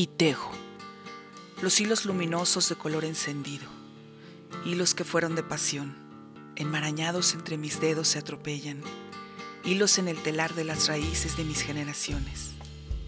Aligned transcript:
y 0.00 0.06
tejo. 0.06 0.50
Los 1.60 1.78
hilos 1.78 2.06
luminosos 2.06 2.70
de 2.70 2.74
color 2.74 3.04
encendido, 3.04 3.68
hilos 4.64 4.94
que 4.94 5.04
fueron 5.04 5.34
de 5.34 5.42
pasión, 5.42 5.94
enmarañados 6.56 7.34
entre 7.34 7.58
mis 7.58 7.82
dedos 7.82 8.08
se 8.08 8.18
atropellan, 8.18 8.80
hilos 9.62 9.98
en 9.98 10.08
el 10.08 10.16
telar 10.16 10.54
de 10.54 10.64
las 10.64 10.88
raíces 10.88 11.36
de 11.36 11.44
mis 11.44 11.60
generaciones. 11.60 12.52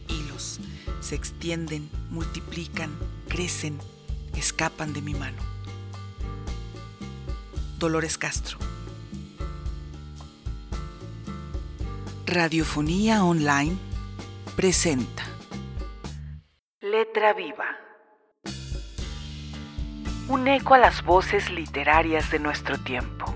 Hilos 0.07 0.61
se 1.01 1.15
extienden, 1.15 1.89
multiplican, 2.11 2.91
crecen, 3.27 3.79
escapan 4.37 4.93
de 4.93 5.01
mi 5.01 5.15
mano. 5.15 5.41
Dolores 7.79 8.19
Castro. 8.19 8.59
Radiofonía 12.27 13.25
Online 13.25 13.79
presenta 14.57 15.32
Letra 17.03 17.33
Viva. 17.33 17.65
Un 20.29 20.47
eco 20.47 20.75
a 20.75 20.79
las 20.79 21.03
voces 21.03 21.51
literarias 21.51 22.31
de 22.31 22.39
nuestro 22.39 22.79
tiempo. 22.79 23.32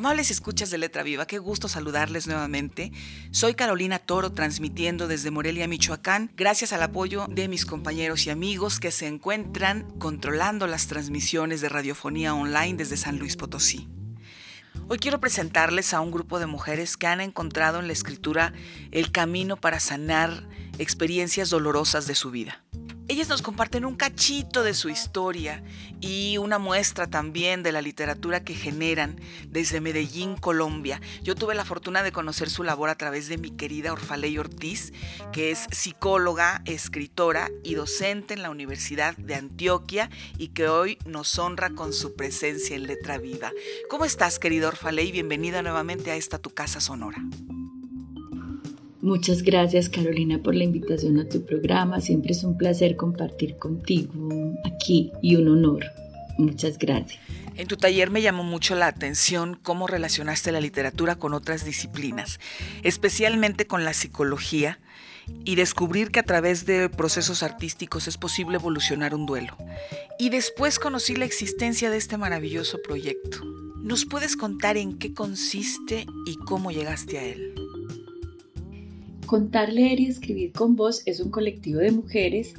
Amables 0.00 0.30
escuchas 0.30 0.70
de 0.70 0.78
Letra 0.78 1.02
Viva, 1.02 1.26
qué 1.26 1.36
gusto 1.38 1.68
saludarles 1.68 2.26
nuevamente. 2.26 2.90
Soy 3.32 3.52
Carolina 3.52 3.98
Toro, 3.98 4.32
transmitiendo 4.32 5.08
desde 5.08 5.30
Morelia, 5.30 5.68
Michoacán, 5.68 6.32
gracias 6.38 6.72
al 6.72 6.82
apoyo 6.82 7.26
de 7.28 7.48
mis 7.48 7.66
compañeros 7.66 8.24
y 8.24 8.30
amigos 8.30 8.80
que 8.80 8.92
se 8.92 9.06
encuentran 9.06 9.82
controlando 9.98 10.66
las 10.66 10.86
transmisiones 10.86 11.60
de 11.60 11.68
radiofonía 11.68 12.34
online 12.34 12.78
desde 12.78 12.96
San 12.96 13.18
Luis 13.18 13.36
Potosí. 13.36 13.90
Hoy 14.88 14.98
quiero 14.98 15.20
presentarles 15.20 15.92
a 15.92 16.00
un 16.00 16.10
grupo 16.10 16.38
de 16.38 16.46
mujeres 16.46 16.96
que 16.96 17.06
han 17.06 17.20
encontrado 17.20 17.78
en 17.78 17.86
la 17.86 17.92
escritura 17.92 18.54
el 18.92 19.12
camino 19.12 19.58
para 19.58 19.80
sanar 19.80 20.48
experiencias 20.78 21.50
dolorosas 21.50 22.06
de 22.06 22.14
su 22.14 22.30
vida. 22.30 22.64
Ellas 23.10 23.28
nos 23.28 23.42
comparten 23.42 23.84
un 23.84 23.96
cachito 23.96 24.62
de 24.62 24.72
su 24.72 24.88
historia 24.88 25.64
y 26.00 26.38
una 26.38 26.60
muestra 26.60 27.08
también 27.08 27.64
de 27.64 27.72
la 27.72 27.82
literatura 27.82 28.44
que 28.44 28.54
generan 28.54 29.18
desde 29.48 29.80
Medellín, 29.80 30.36
Colombia. 30.36 31.00
Yo 31.24 31.34
tuve 31.34 31.56
la 31.56 31.64
fortuna 31.64 32.04
de 32.04 32.12
conocer 32.12 32.50
su 32.50 32.62
labor 32.62 32.88
a 32.88 32.94
través 32.94 33.26
de 33.26 33.36
mi 33.36 33.50
querida 33.50 33.92
Orfaley 33.92 34.38
Ortiz, 34.38 34.92
que 35.32 35.50
es 35.50 35.66
psicóloga, 35.72 36.62
escritora 36.66 37.50
y 37.64 37.74
docente 37.74 38.34
en 38.34 38.42
la 38.42 38.50
Universidad 38.50 39.16
de 39.16 39.34
Antioquia 39.34 40.08
y 40.38 40.50
que 40.50 40.68
hoy 40.68 40.96
nos 41.04 41.36
honra 41.36 41.70
con 41.70 41.92
su 41.92 42.14
presencia 42.14 42.76
en 42.76 42.86
Letra 42.86 43.18
Viva. 43.18 43.50
¿Cómo 43.88 44.04
estás, 44.04 44.38
querida 44.38 44.68
Orfaley? 44.68 45.10
Bienvenida 45.10 45.62
nuevamente 45.62 46.12
a 46.12 46.14
esta 46.14 46.38
tu 46.38 46.50
casa 46.50 46.80
sonora. 46.80 47.18
Muchas 49.02 49.42
gracias 49.42 49.88
Carolina 49.88 50.42
por 50.42 50.54
la 50.54 50.64
invitación 50.64 51.18
a 51.18 51.28
tu 51.28 51.44
programa. 51.44 52.00
Siempre 52.00 52.32
es 52.32 52.44
un 52.44 52.58
placer 52.58 52.96
compartir 52.96 53.56
contigo 53.56 54.12
aquí 54.64 55.10
y 55.22 55.36
un 55.36 55.48
honor. 55.48 55.84
Muchas 56.36 56.78
gracias. 56.78 57.18
En 57.56 57.66
tu 57.66 57.76
taller 57.76 58.10
me 58.10 58.22
llamó 58.22 58.44
mucho 58.44 58.74
la 58.74 58.86
atención 58.86 59.58
cómo 59.62 59.86
relacionaste 59.86 60.52
la 60.52 60.60
literatura 60.60 61.16
con 61.16 61.34
otras 61.34 61.64
disciplinas, 61.64 62.40
especialmente 62.82 63.66
con 63.66 63.84
la 63.84 63.92
psicología, 63.92 64.80
y 65.44 65.54
descubrir 65.54 66.10
que 66.10 66.20
a 66.20 66.24
través 66.24 66.66
de 66.66 66.88
procesos 66.88 67.42
artísticos 67.42 68.08
es 68.08 68.18
posible 68.18 68.56
evolucionar 68.56 69.14
un 69.14 69.26
duelo. 69.26 69.56
Y 70.18 70.30
después 70.30 70.78
conocí 70.78 71.16
la 71.16 71.24
existencia 71.24 71.90
de 71.90 71.96
este 71.96 72.16
maravilloso 72.16 72.78
proyecto. 72.82 73.44
¿Nos 73.76 74.04
puedes 74.04 74.36
contar 74.36 74.76
en 74.76 74.98
qué 74.98 75.14
consiste 75.14 76.06
y 76.26 76.36
cómo 76.36 76.70
llegaste 76.70 77.18
a 77.18 77.24
él? 77.24 77.54
Contar, 79.30 79.72
leer 79.72 80.00
y 80.00 80.06
escribir 80.06 80.50
con 80.50 80.74
voz 80.74 81.02
es 81.06 81.20
un 81.20 81.30
colectivo 81.30 81.78
de 81.78 81.92
mujeres 81.92 82.54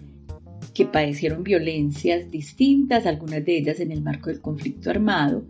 que 0.73 0.85
padecieron 0.85 1.43
violencias 1.43 2.31
distintas, 2.31 3.05
algunas 3.05 3.43
de 3.43 3.57
ellas 3.57 3.81
en 3.81 3.91
el 3.91 4.01
marco 4.01 4.29
del 4.29 4.39
conflicto 4.39 4.89
armado, 4.89 5.43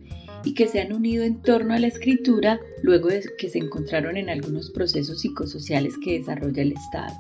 y 0.44 0.56
que 0.56 0.68
se 0.68 0.82
han 0.82 0.92
unido 0.92 1.24
en 1.24 1.40
torno 1.44 1.76
a 1.76 1.80
la 1.80 1.86
escritura 1.86 2.60
luego 2.82 3.10
de 3.10 3.24
que 3.38 3.52
se 3.52 3.60
encontraron 3.60 4.18
en 4.18 4.32
algunos 4.32 4.72
procesos 4.72 5.22
psicosociales 5.22 5.94
que 6.04 6.18
desarrolla 6.18 6.64
el 6.64 6.72
Estado. 6.72 7.14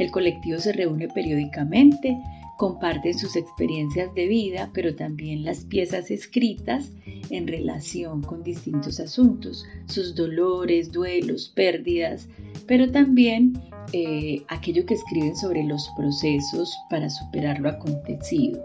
El 0.00 0.10
colectivo 0.10 0.58
se 0.58 0.72
reúne 0.72 1.06
periódicamente, 1.06 2.18
comparten 2.58 3.16
sus 3.16 3.36
experiencias 3.36 4.12
de 4.14 4.26
vida, 4.26 4.70
pero 4.74 4.96
también 4.96 5.44
las 5.44 5.64
piezas 5.64 6.10
escritas 6.10 6.90
en 7.30 7.46
relación 7.46 8.20
con 8.20 8.42
distintos 8.42 8.98
asuntos, 8.98 9.64
sus 9.86 10.16
dolores, 10.16 10.90
duelos, 10.90 11.52
pérdidas, 11.54 12.28
pero 12.66 12.90
también 12.90 13.52
eh, 13.92 14.42
aquello 14.48 14.84
que 14.84 14.94
escriben 14.94 15.36
sobre 15.36 15.62
los 15.62 15.88
procesos 15.96 16.76
para 16.90 17.08
superar 17.08 17.60
lo 17.60 17.68
acontecido. 17.68 18.60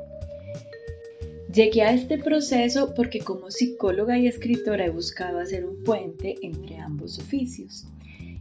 Llegué 1.54 1.84
a 1.84 1.94
este 1.94 2.18
proceso 2.18 2.96
porque 2.96 3.20
como 3.20 3.52
psicóloga 3.52 4.18
y 4.18 4.26
escritora 4.26 4.88
he 4.88 4.90
buscado 4.90 5.38
hacer 5.38 5.66
un 5.66 5.84
puente 5.84 6.36
entre 6.42 6.78
ambos 6.78 7.20
oficios. 7.20 7.86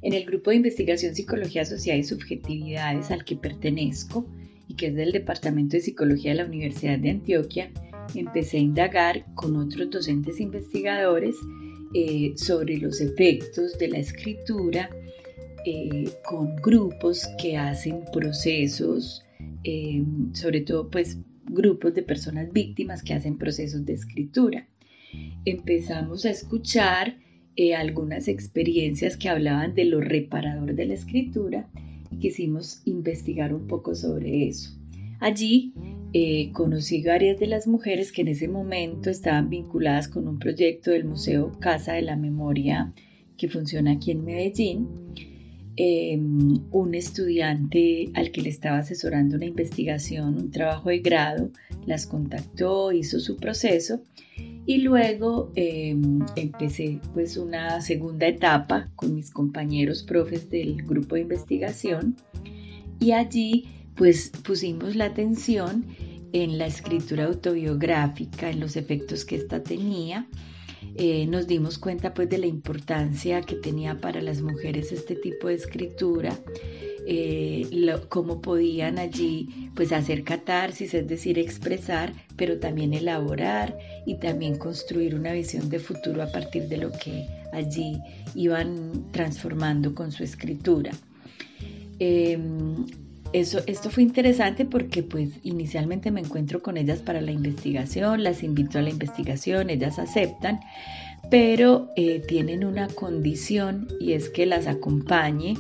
En 0.01 0.15
el 0.15 0.25
grupo 0.25 0.49
de 0.49 0.57
investigación 0.57 1.15
Psicología 1.15 1.67
Social 1.67 1.99
y 1.99 2.05
Subjetividades 2.05 3.11
al 3.11 3.27
que 3.27 3.37
pertenezco, 3.37 4.27
y 4.69 4.75
que 4.75 4.89
es 4.89 4.95
del 4.95 5.13
Departamento 5.13 5.77
de 5.77 5.83
Psicología 5.83 6.33
de 6.33 6.39
la 6.39 6.47
Universidad 6.47 6.99
de 6.99 7.11
Antioquia, 7.11 7.71
empecé 8.15 8.59
a 8.59 8.61
indagar 8.61 9.25
con 9.35 9.57
otros 9.57 9.91
docentes 9.91 10.41
investigadores 10.41 11.37
eh, 11.95 12.33
sobre 12.37 12.79
los 12.79 13.01
efectos 13.01 13.79
de 13.79 13.89
la 13.89 13.99
escritura 13.99 14.91
eh, 15.65 16.11
con 16.25 16.57
grupos 16.57 17.29
que 17.41 17.57
hacen 17.57 18.05
procesos, 18.13 19.25
eh, 19.65 20.03
sobre 20.33 20.63
todo 20.63 20.91
pues 20.91 21.19
grupos 21.45 21.95
de 21.95 22.03
personas 22.03 22.53
víctimas 22.53 23.03
que 23.03 23.15
hacen 23.15 23.37
procesos 23.37 23.85
de 23.85 23.93
escritura. 23.93 24.67
Empezamos 25.45 26.25
a 26.25 26.31
escuchar 26.31 27.19
algunas 27.77 28.29
experiencias 28.29 29.19
que 29.19 29.29
hablaban 29.29 29.75
de 29.75 29.85
lo 29.85 30.01
reparador 30.01 30.75
de 30.75 30.87
la 30.87 30.95
escritura 30.95 31.69
quisimos 32.19 32.83
investigar 32.85 33.55
un 33.55 33.67
poco 33.67 33.95
sobre 33.95 34.49
eso. 34.49 34.71
Allí 35.21 35.73
eh, 36.13 36.51
conocí 36.53 37.03
varias 37.03 37.39
de 37.39 37.47
las 37.47 37.67
mujeres 37.67 38.13
que 38.13 38.23
en 38.23 38.29
ese 38.29 38.49
momento 38.49 39.09
estaban 39.09 39.49
vinculadas 39.49 40.09
con 40.09 40.29
un 40.29 40.39
proyecto 40.39 40.91
del 40.91 41.05
Museo 41.05 41.53
Casa 41.61 41.95
de 41.95 42.03
la 42.03 42.17
Memoria 42.17 42.93
que 43.37 43.49
funciona 43.49 43.93
aquí 43.93 44.11
en 44.11 44.25
Medellín. 44.25 44.89
Em, 45.77 46.61
un 46.71 46.95
estudiante 46.95 48.11
al 48.13 48.31
que 48.31 48.43
le 48.43 48.51
estaba 48.51 48.79
asesorando 48.79 49.37
una 49.37 49.47
investigación, 49.47 50.37
un 50.37 50.51
trabajo 50.51 50.91
de 50.91 50.99
grado, 50.99 51.51
las 51.87 52.07
contactó, 52.07 52.93
hizo 52.93 53.21
su 53.21 53.37
proceso 53.39 54.03
y 54.67 54.79
luego 54.79 55.51
em, 55.55 56.21
empecé 56.37 56.99
pues 57.15 57.39
una 57.39 57.81
segunda 57.81 58.27
etapa 58.27 58.91
con 58.97 59.15
mis 59.15 59.31
compañeros 59.31 60.03
profes 60.03 60.51
del 60.51 60.83
grupo 60.83 61.15
de 61.15 61.23
investigación 61.23 62.17
y 63.01 63.13
allí 63.13 63.65
pues 63.95 64.31
pusimos 64.45 64.95
la 64.95 65.07
atención 65.07 65.87
en 66.35 66.59
la 66.59 66.67
escritura 66.67 67.25
autobiográfica, 67.25 68.51
en 68.51 68.61
los 68.61 68.77
efectos 68.77 69.25
que 69.25 69.37
ésta 69.37 69.63
tenía. 69.63 70.27
Eh, 70.95 71.27
nos 71.27 71.47
dimos 71.47 71.79
cuenta 71.79 72.13
pues 72.13 72.29
de 72.29 72.39
la 72.39 72.47
importancia 72.47 73.41
que 73.41 73.57
tenía 73.57 73.99
para 74.01 74.21
las 74.21 74.43
mujeres 74.43 74.93
este 74.93 75.15
tipo 75.15 75.49
de 75.49 75.55
escritura, 75.55 76.39
eh, 77.07 77.67
cómo 78.09 78.41
podían 78.41 78.99
allí 78.99 79.71
pues 79.75 79.93
hacer 79.93 80.23
catarsis, 80.23 80.95
es 80.95 81.09
decir, 81.09 81.39
expresar, 81.39 82.13
pero 82.37 82.59
también 82.59 82.95
elaborar 82.95 83.77
y 84.07 84.17
también 84.19 84.57
construir 84.57 85.15
una 85.15 85.33
visión 85.33 85.69
de 85.69 85.79
futuro 85.79 86.23
a 86.23 86.31
partir 86.31 86.69
de 86.69 86.77
lo 86.77 86.93
que 86.93 87.27
allí 87.53 87.99
iban 88.35 89.11
transformando 89.13 89.95
con 89.95 90.13
su 90.13 90.23
escritura. 90.23 90.93
Em, 91.99 92.87
eso, 93.33 93.61
esto 93.67 93.91
fue 93.91 94.03
interesante 94.03 94.65
porque 94.65 95.03
pues 95.03 95.31
inicialmente 95.43 96.11
me 96.11 96.21
encuentro 96.21 96.63
con 96.63 96.77
ellas 96.77 97.01
para 97.01 97.21
la 97.21 97.33
investigación, 97.33 98.23
las 98.23 98.43
invito 98.43 98.79
a 98.79 98.83
la 98.83 98.91
investigación, 98.91 99.71
ellas 99.71 99.99
aceptan, 99.99 100.61
pero 101.31 101.89
eh, 101.97 102.21
tienen 102.27 102.65
una 102.65 102.89
condición 102.89 103.89
y 104.01 104.13
es 104.13 104.29
que 104.29 104.47
las 104.47 104.67
acompañe 104.67 105.55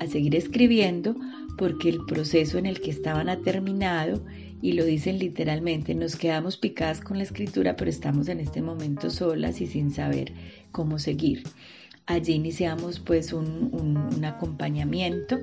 a 0.00 0.06
seguir 0.06 0.36
escribiendo 0.36 1.16
porque 1.58 1.88
el 1.88 2.04
proceso 2.06 2.58
en 2.58 2.66
el 2.66 2.80
que 2.80 2.90
estaban 2.90 3.28
ha 3.28 3.38
terminado 3.38 4.22
y 4.62 4.72
lo 4.72 4.84
dicen 4.84 5.18
literalmente, 5.18 5.94
nos 5.94 6.16
quedamos 6.16 6.56
picadas 6.56 7.00
con 7.00 7.18
la 7.18 7.24
escritura, 7.24 7.76
pero 7.76 7.90
estamos 7.90 8.28
en 8.28 8.40
este 8.40 8.62
momento 8.62 9.10
solas 9.10 9.60
y 9.60 9.66
sin 9.66 9.90
saber 9.90 10.32
cómo 10.72 10.98
seguir. 10.98 11.42
Allí 12.06 12.34
iniciamos 12.34 13.00
pues 13.00 13.32
un 13.32 14.24
acompañamiento 14.24 15.40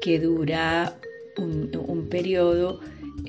que 0.00 0.20
dura 0.20 0.96
un, 1.38 2.08
periodo 2.10 2.80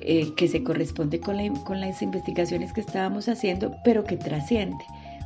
eh, 0.01 0.33
que 0.35 0.47
se 0.47 0.63
corresponde 0.63 1.19
con, 1.19 1.37
las 1.37 2.01
investigaciones 2.01 2.73
que 2.73 2.81
estábamos 2.81 3.27
haciendo, 3.27 3.75
pero 3.83 4.03
que 4.03 4.17
trasciende. 4.17 4.83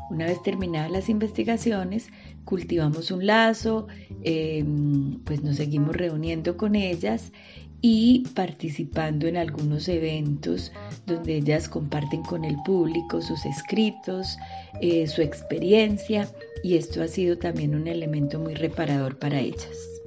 Una 0.09 0.25
vez 0.25 0.41
terminadas 0.41 0.91
las 0.91 1.09
investigaciones, 1.09 2.09
cultivamos 2.45 3.11
un 3.11 3.27
lazo, 3.27 3.87
em, 4.23 5.19
pues 5.23 5.43
nos 5.43 5.57
seguimos 5.57 5.95
reuniendo 5.95 6.57
con 6.57 6.75
ellas 6.75 7.31
y 7.81 8.23
participando 8.33 9.27
en 9.27 9.37
algunos 9.37 9.87
eventos 9.87 10.71
donde 11.05 11.37
ellas 11.37 11.69
comparten 11.69 12.23
con 12.23 12.43
el 12.43 12.57
público 12.65 13.21
sus 13.21 13.45
escritos, 13.45 14.37
eh, 14.81 15.07
su 15.07 15.21
experiencia 15.21 16.27
y 16.63 16.75
esto 16.75 17.01
ha 17.01 17.07
sido 17.07 17.37
también 17.37 17.75
un 17.75 17.87
elemento 17.87 18.39
muy 18.39 18.55
reparador 18.55 19.17
para 19.17 19.39
ellas. 19.39 19.98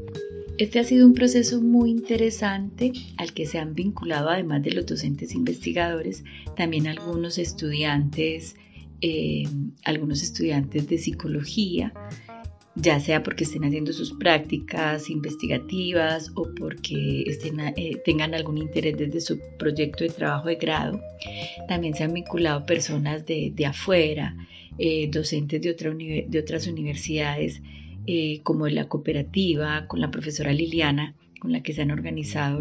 Este 0.58 0.78
ha 0.78 0.84
sido 0.84 1.06
un 1.06 1.14
proceso 1.14 1.60
muy 1.60 1.90
interesante 1.90 2.92
al 3.16 3.32
que 3.32 3.46
se 3.46 3.58
han 3.58 3.74
vinculado 3.74 4.28
además 4.28 4.62
de 4.62 4.72
los 4.72 4.86
docentes 4.86 5.34
investigadores, 5.34 6.24
también 6.56 6.86
algunos 6.86 7.38
estudiantes, 7.38 8.56
eh, 9.00 9.44
algunos 9.84 10.22
estudiantes 10.22 10.88
de 10.88 10.98
psicología, 10.98 11.92
ya 12.74 13.00
sea 13.00 13.22
porque 13.22 13.44
estén 13.44 13.64
haciendo 13.64 13.92
sus 13.92 14.12
prácticas 14.12 15.10
investigativas 15.10 16.30
o 16.34 16.48
porque 16.54 17.22
estén, 17.26 17.60
eh, 17.60 18.00
tengan 18.04 18.34
algún 18.34 18.58
interés 18.58 18.96
desde 18.96 19.20
su 19.20 19.38
proyecto 19.58 20.04
de 20.04 20.10
trabajo 20.10 20.48
de 20.48 20.56
grado. 20.56 21.00
También 21.68 21.94
se 21.94 22.04
han 22.04 22.14
vinculado 22.14 22.64
personas 22.64 23.26
de, 23.26 23.54
afuera, 23.66 24.36
eh, 24.78 25.08
docentes 25.10 25.60
de, 25.60 25.70
otra 25.70 25.92
de, 25.92 26.38
otras 26.38 26.66
universidades, 26.66 27.60
eh, 28.06 28.40
como 28.42 28.68
la 28.68 28.88
cooperativa, 28.88 29.86
con 29.86 30.00
la 30.00 30.10
profesora 30.10 30.52
Liliana, 30.52 31.14
con 31.40 31.50
la 31.52 31.62
que 31.62 31.72
se 31.72 31.82
han 31.82 31.90
organizado, 31.90 32.60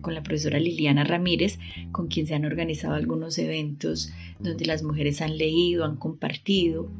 con 0.00 0.14
la 0.14 0.22
profesora 0.22 0.58
Liliana 0.58 1.04
Ramírez, 1.04 1.58
con 1.92 2.08
quien 2.08 2.26
se 2.26 2.34
han 2.34 2.44
organizado 2.44 2.94
algunos 2.94 3.38
eventos 3.38 4.12
donde 4.40 4.66
las 4.66 4.82
mujeres 4.82 5.20
han 5.20 5.38
leído, 5.38 5.84
han 5.84 5.96
compartido. 5.96 6.90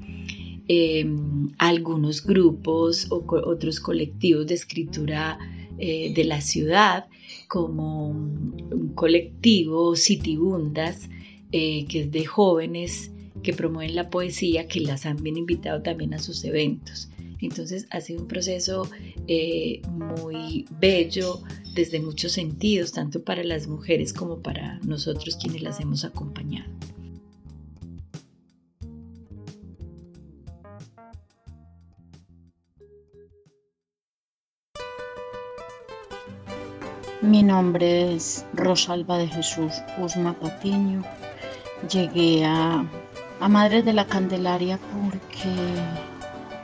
Em, 0.68 1.50
algunos 1.58 2.24
grupos 2.24 3.06
o 3.10 3.24
otros 3.28 3.78
colectivos 3.78 4.48
de 4.48 4.54
escritura 4.54 5.38
eh, 5.78 6.12
de 6.12 6.24
la 6.24 6.40
ciudad, 6.40 7.06
como 7.48 8.08
un 8.08 8.92
colectivo 8.94 9.94
Citibundas, 9.94 11.08
eh, 11.52 11.86
que 11.86 12.00
es 12.00 12.10
de 12.10 12.24
jóvenes 12.24 13.12
que 13.42 13.52
promueven 13.52 13.94
la 13.94 14.10
poesía, 14.10 14.66
que 14.66 14.80
las 14.80 15.06
han 15.06 15.22
bien 15.22 15.36
invitado 15.36 15.82
también 15.82 16.14
a 16.14 16.18
sus 16.18 16.44
eventos. 16.44 17.10
Entonces 17.40 17.86
ha 17.90 18.00
sido 18.00 18.22
un 18.22 18.28
proceso 18.28 18.88
eh, 19.28 19.82
muy 19.88 20.66
bello 20.80 21.42
desde 21.74 22.00
muchos 22.00 22.32
sentidos, 22.32 22.92
tanto 22.92 23.22
para 23.22 23.44
las 23.44 23.66
mujeres 23.66 24.12
como 24.12 24.40
para 24.40 24.78
nosotros 24.80 25.36
quienes 25.36 25.62
las 25.62 25.80
hemos 25.80 26.04
acompañado. 26.04 26.70
Mi 37.22 37.42
nombre 37.42 38.14
es 38.14 38.46
Rosalba 38.52 39.18
de 39.18 39.26
Jesús 39.26 39.72
Usma 39.98 40.38
Patiño. 40.38 41.02
Llegué 41.90 42.44
a, 42.44 42.88
a 43.40 43.48
Madres 43.48 43.84
de 43.84 43.92
la 43.92 44.06
Candelaria 44.06 44.78
porque 44.78 45.50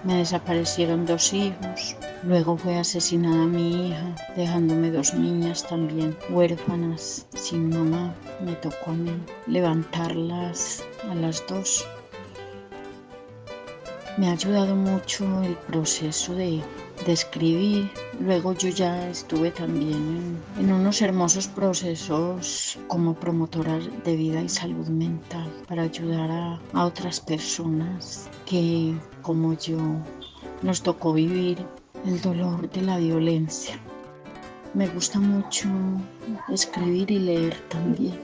me 0.04 0.16
desaparecieron 0.16 1.06
dos 1.06 1.32
hijos. 1.32 1.96
Luego 2.24 2.56
fue 2.56 2.78
asesinada 2.78 3.46
mi 3.46 3.88
hija, 3.88 4.14
dejándome 4.36 4.90
dos 4.90 5.14
niñas 5.14 5.66
también 5.66 6.16
huérfanas, 6.30 7.26
sin 7.34 7.70
mamá. 7.70 8.14
Me 8.44 8.52
tocó 8.54 8.90
a 8.90 8.94
mí 8.94 9.12
levantarlas 9.46 10.84
a 11.10 11.14
las 11.14 11.44
dos. 11.46 11.84
Me 14.18 14.28
ha 14.28 14.32
ayudado 14.32 14.74
mucho 14.74 15.24
el 15.42 15.54
proceso 15.56 16.34
de 16.34 16.62
de 17.06 17.12
escribir. 17.12 17.90
Luego 18.24 18.52
yo 18.52 18.68
ya 18.68 19.08
estuve 19.08 19.50
también 19.50 20.38
en, 20.56 20.72
unos 20.72 21.02
hermosos 21.02 21.48
procesos 21.48 22.78
como 22.86 23.14
promotora 23.14 23.80
de 24.04 24.14
vida 24.14 24.40
y 24.40 24.48
salud 24.48 24.86
mental 24.86 25.50
para 25.66 25.82
ayudar 25.82 26.30
a, 26.30 26.60
a 26.72 26.86
otras 26.86 27.18
personas 27.18 28.28
que 28.46 28.94
como 29.22 29.54
yo 29.54 29.78
nos 30.62 30.82
tocó 30.82 31.12
vivir 31.12 31.66
el 32.06 32.20
dolor 32.20 32.70
de 32.70 32.82
la 32.82 32.98
violencia. 32.98 33.74
Me 34.72 34.86
gusta 34.86 35.18
mucho 35.18 35.68
escribir 36.48 37.10
y 37.10 37.18
leer 37.18 37.56
también. 37.70 38.20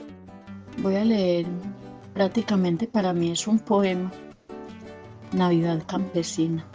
Voy 0.77 0.95
a 0.95 1.03
leer, 1.03 1.45
prácticamente 2.13 2.87
para 2.87 3.11
mí 3.11 3.31
es 3.31 3.45
un 3.47 3.59
poema, 3.59 4.09
Navidad 5.33 5.83
Campesina. 5.85 6.65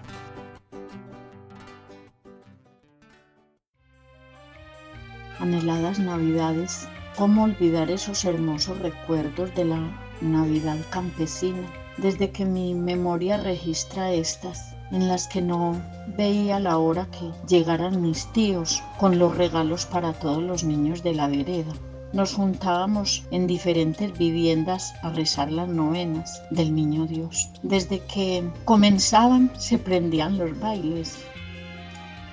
Anheladas 5.45 5.99
navidades, 5.99 6.89
¿cómo 7.19 7.45
olvidar 7.45 7.91
esos 7.91 8.25
hermosos 8.25 8.79
recuerdos 8.79 9.55
de 9.55 9.67
la 9.67 9.81
Navidad 10.23 10.79
campesina? 10.89 11.71
Desde 11.99 12.31
que 12.31 12.47
mi 12.47 12.75
memoria 12.75 13.37
registra 13.37 14.11
estas, 14.11 14.75
en 14.91 15.07
las 15.07 15.29
que 15.29 15.43
no 15.43 15.79
veía 16.17 16.59
la 16.61 16.79
hora 16.79 17.07
que 17.11 17.31
llegaran 17.47 18.01
mis 18.01 18.27
tíos 18.33 18.83
con 18.99 19.19
los 19.19 19.37
regalos 19.37 19.85
para 19.85 20.15
todos 20.15 20.43
los 20.43 20.65
niños 20.65 21.03
de 21.03 21.13
la 21.13 21.29
vereda. 21.29 21.75
Nos 22.15 22.33
juntábamos 22.33 23.25
en 23.31 23.47
diferentes 23.47 24.17
viviendas 24.17 24.95
a 25.03 25.11
rezar 25.11 25.53
las 25.53 25.69
novenas 25.69 26.43
del 26.51 26.75
Niño 26.75 27.07
Dios. 27.07 27.51
Desde 27.63 27.99
que 28.01 28.49
comenzaban 28.65 29.51
se 29.59 29.77
prendían 29.77 30.39
los 30.39 30.59
bailes, 30.59 31.19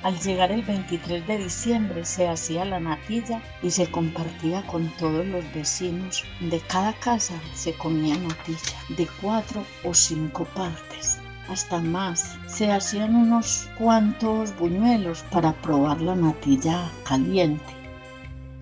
al 0.03 0.19
llegar 0.19 0.51
el 0.51 0.63
23 0.63 1.27
de 1.27 1.37
diciembre 1.37 2.05
se 2.05 2.27
hacía 2.27 2.65
la 2.65 2.79
natilla 2.79 3.41
y 3.61 3.69
se 3.69 3.89
compartía 3.89 4.65
con 4.67 4.89
todos 4.97 5.25
los 5.25 5.43
vecinos. 5.53 6.23
De 6.39 6.59
cada 6.59 6.93
casa 6.93 7.35
se 7.53 7.73
comía 7.73 8.17
natilla 8.17 8.77
de 8.97 9.07
cuatro 9.21 9.63
o 9.83 9.93
cinco 9.93 10.45
partes 10.55 11.19
hasta 11.49 11.79
más. 11.79 12.37
Se 12.47 12.71
hacían 12.71 13.15
unos 13.15 13.69
cuantos 13.77 14.57
buñuelos 14.57 15.23
para 15.31 15.53
probar 15.61 16.01
la 16.01 16.15
natilla 16.15 16.89
caliente. 17.03 17.73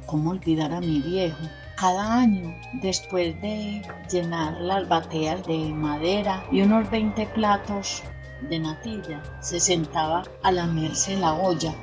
¿Cómo 0.05 0.31
olvidar 0.31 0.73
a 0.73 0.81
mi 0.81 0.99
viejo? 1.01 1.37
Cada 1.77 2.19
año, 2.19 2.53
después 2.81 3.39
de 3.41 3.81
llenar 4.11 4.59
las 4.59 4.89
bateas 4.89 5.45
de 5.45 5.57
madera 5.73 6.43
y 6.51 6.61
unos 6.61 6.89
20 6.89 7.25
platos 7.27 8.03
de 8.41 8.59
natilla, 8.59 9.21
se 9.41 9.59
sentaba 9.59 10.23
a 10.43 10.51
lamerse 10.51 11.17
la 11.17 11.33
olla 11.33 11.73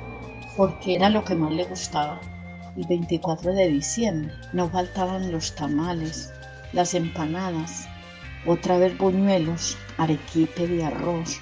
porque 0.55 0.95
era 0.95 1.09
lo 1.09 1.23
que 1.23 1.35
más 1.35 1.51
le 1.51 1.65
gustaba. 1.65 2.19
El 2.75 2.85
24 2.87 3.53
de 3.53 3.69
diciembre 3.69 4.33
no 4.53 4.69
faltaban 4.69 5.31
los 5.31 5.53
tamales, 5.55 6.33
las 6.73 6.93
empanadas, 6.95 7.87
otra 8.45 8.77
vez 8.77 8.97
buñuelos, 8.97 9.77
arequipe 9.97 10.67
de 10.67 10.85
arroz, 10.85 11.39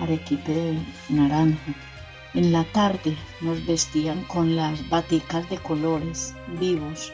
arequipe 0.00 0.52
de 0.52 0.78
naranja. 1.08 1.74
En 2.34 2.52
la 2.52 2.64
tarde 2.64 3.16
nos 3.40 3.64
vestían 3.66 4.22
con 4.24 4.54
las 4.54 4.88
baticas 4.88 5.48
de 5.48 5.58
colores 5.58 6.34
vivos 6.60 7.12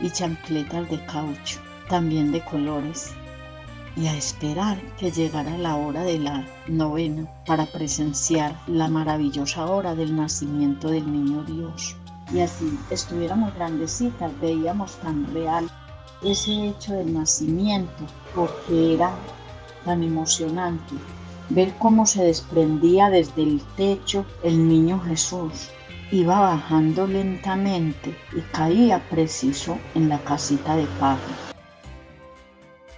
y 0.00 0.10
chancletas 0.10 0.90
de 0.90 1.04
caucho, 1.06 1.60
también 1.88 2.32
de 2.32 2.40
colores 2.44 3.14
y 3.96 4.06
a 4.06 4.16
esperar 4.16 4.80
que 4.96 5.10
llegara 5.10 5.56
la 5.58 5.76
hora 5.76 6.02
de 6.02 6.18
la 6.18 6.46
novena 6.66 7.26
para 7.46 7.66
presenciar 7.66 8.54
la 8.66 8.88
maravillosa 8.88 9.66
hora 9.66 9.94
del 9.94 10.14
nacimiento 10.14 10.88
del 10.88 11.10
niño 11.10 11.42
Dios. 11.44 11.96
Y 12.32 12.40
así 12.40 12.78
estuviéramos 12.90 13.54
grandecitas, 13.54 14.30
veíamos 14.40 14.96
tan 14.96 15.32
real 15.32 15.68
ese 16.22 16.68
hecho 16.68 16.92
del 16.92 17.14
nacimiento, 17.14 18.04
porque 18.34 18.94
era 18.94 19.12
tan 19.84 20.02
emocionante 20.02 20.94
ver 21.50 21.74
cómo 21.78 22.06
se 22.06 22.24
desprendía 22.24 23.08
desde 23.08 23.42
el 23.42 23.62
techo 23.76 24.26
el 24.42 24.68
niño 24.68 25.00
Jesús. 25.00 25.70
Iba 26.10 26.40
bajando 26.40 27.06
lentamente 27.06 28.16
y 28.36 28.40
caía 28.52 28.98
preciso 29.10 29.78
en 29.94 30.08
la 30.08 30.18
casita 30.18 30.76
de 30.76 30.84
y 30.84 31.47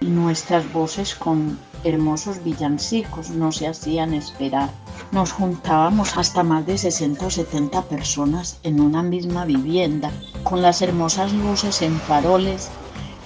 nuestras 0.01 0.71
voces 0.73 1.13
con 1.15 1.59
hermosos 1.83 2.43
villancicos 2.43 3.29
no 3.29 3.51
se 3.51 3.67
hacían 3.67 4.13
esperar. 4.13 4.69
Nos 5.11 5.31
juntábamos 5.31 6.17
hasta 6.17 6.43
más 6.43 6.65
de 6.65 6.77
60 6.77 7.25
o 7.25 7.29
70 7.29 7.83
personas 7.83 8.59
en 8.63 8.79
una 8.79 9.03
misma 9.03 9.45
vivienda, 9.45 10.11
con 10.43 10.61
las 10.61 10.81
hermosas 10.81 11.33
luces 11.33 11.81
en 11.81 11.99
faroles 11.99 12.69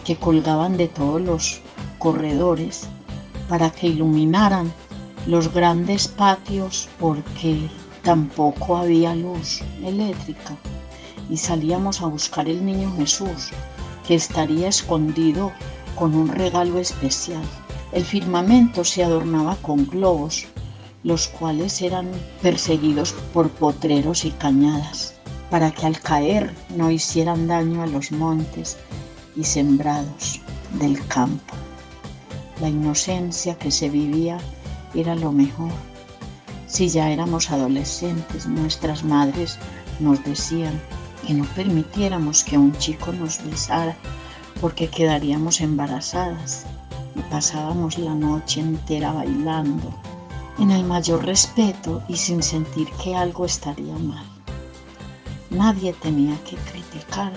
que 0.03 0.17
colgaban 0.17 0.77
de 0.77 0.87
todos 0.87 1.21
los 1.21 1.61
corredores 1.97 2.87
para 3.47 3.69
que 3.69 3.87
iluminaran 3.87 4.71
los 5.27 5.53
grandes 5.53 6.07
patios 6.07 6.89
porque 6.99 7.69
tampoco 8.03 8.77
había 8.77 9.15
luz 9.15 9.61
eléctrica 9.83 10.55
y 11.29 11.37
salíamos 11.37 12.01
a 12.01 12.07
buscar 12.07 12.47
el 12.47 12.63
niño 12.63 12.93
Jesús 12.97 13.49
que 14.07 14.15
estaría 14.15 14.67
escondido 14.67 15.51
con 15.95 16.13
un 16.13 16.27
regalo 16.27 16.79
especial. 16.79 17.43
El 17.91 18.03
firmamento 18.03 18.83
se 18.83 19.03
adornaba 19.03 19.55
con 19.61 19.87
globos, 19.87 20.45
los 21.03 21.27
cuales 21.27 21.81
eran 21.81 22.09
perseguidos 22.41 23.13
por 23.33 23.49
potreros 23.49 24.25
y 24.25 24.31
cañadas, 24.31 25.15
para 25.49 25.71
que 25.71 25.85
al 25.85 25.99
caer 25.99 26.53
no 26.75 26.91
hicieran 26.91 27.47
daño 27.47 27.83
a 27.83 27.87
los 27.87 28.11
montes 28.11 28.77
y 29.35 29.43
sembrados 29.43 30.41
del 30.79 31.05
campo. 31.07 31.53
La 32.59 32.69
inocencia 32.69 33.57
que 33.57 33.71
se 33.71 33.89
vivía 33.89 34.37
era 34.93 35.15
lo 35.15 35.31
mejor. 35.31 35.71
Si 36.67 36.89
ya 36.89 37.09
éramos 37.09 37.51
adolescentes, 37.51 38.47
nuestras 38.47 39.03
madres 39.03 39.57
nos 39.99 40.23
decían 40.23 40.81
que 41.25 41.33
no 41.33 41.45
permitiéramos 41.55 42.43
que 42.43 42.57
un 42.57 42.75
chico 42.77 43.11
nos 43.13 43.43
besara 43.43 43.95
porque 44.61 44.87
quedaríamos 44.87 45.61
embarazadas 45.61 46.65
y 47.15 47.21
pasábamos 47.23 47.97
la 47.97 48.13
noche 48.13 48.61
entera 48.61 49.11
bailando 49.11 49.93
en 50.59 50.71
el 50.71 50.83
mayor 50.83 51.25
respeto 51.25 52.01
y 52.07 52.15
sin 52.15 52.41
sentir 52.41 52.89
que 53.03 53.15
algo 53.15 53.45
estaría 53.45 53.97
mal. 53.97 54.25
Nadie 55.49 55.93
tenía 55.93 56.37
que 56.43 56.55
criticar 56.57 57.31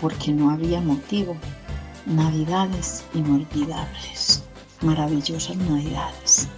porque 0.00 0.32
no 0.32 0.50
había 0.50 0.80
motivo. 0.80 1.36
Navidades 2.06 3.04
inolvidables, 3.14 4.44
maravillosas 4.82 5.56
navidades. 5.56 6.48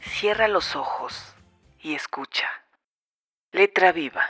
Cierra 0.00 0.48
los 0.48 0.74
ojos 0.76 1.14
y 1.82 1.94
escucha. 1.94 2.31
Letra 3.54 3.92
viva. 3.92 4.22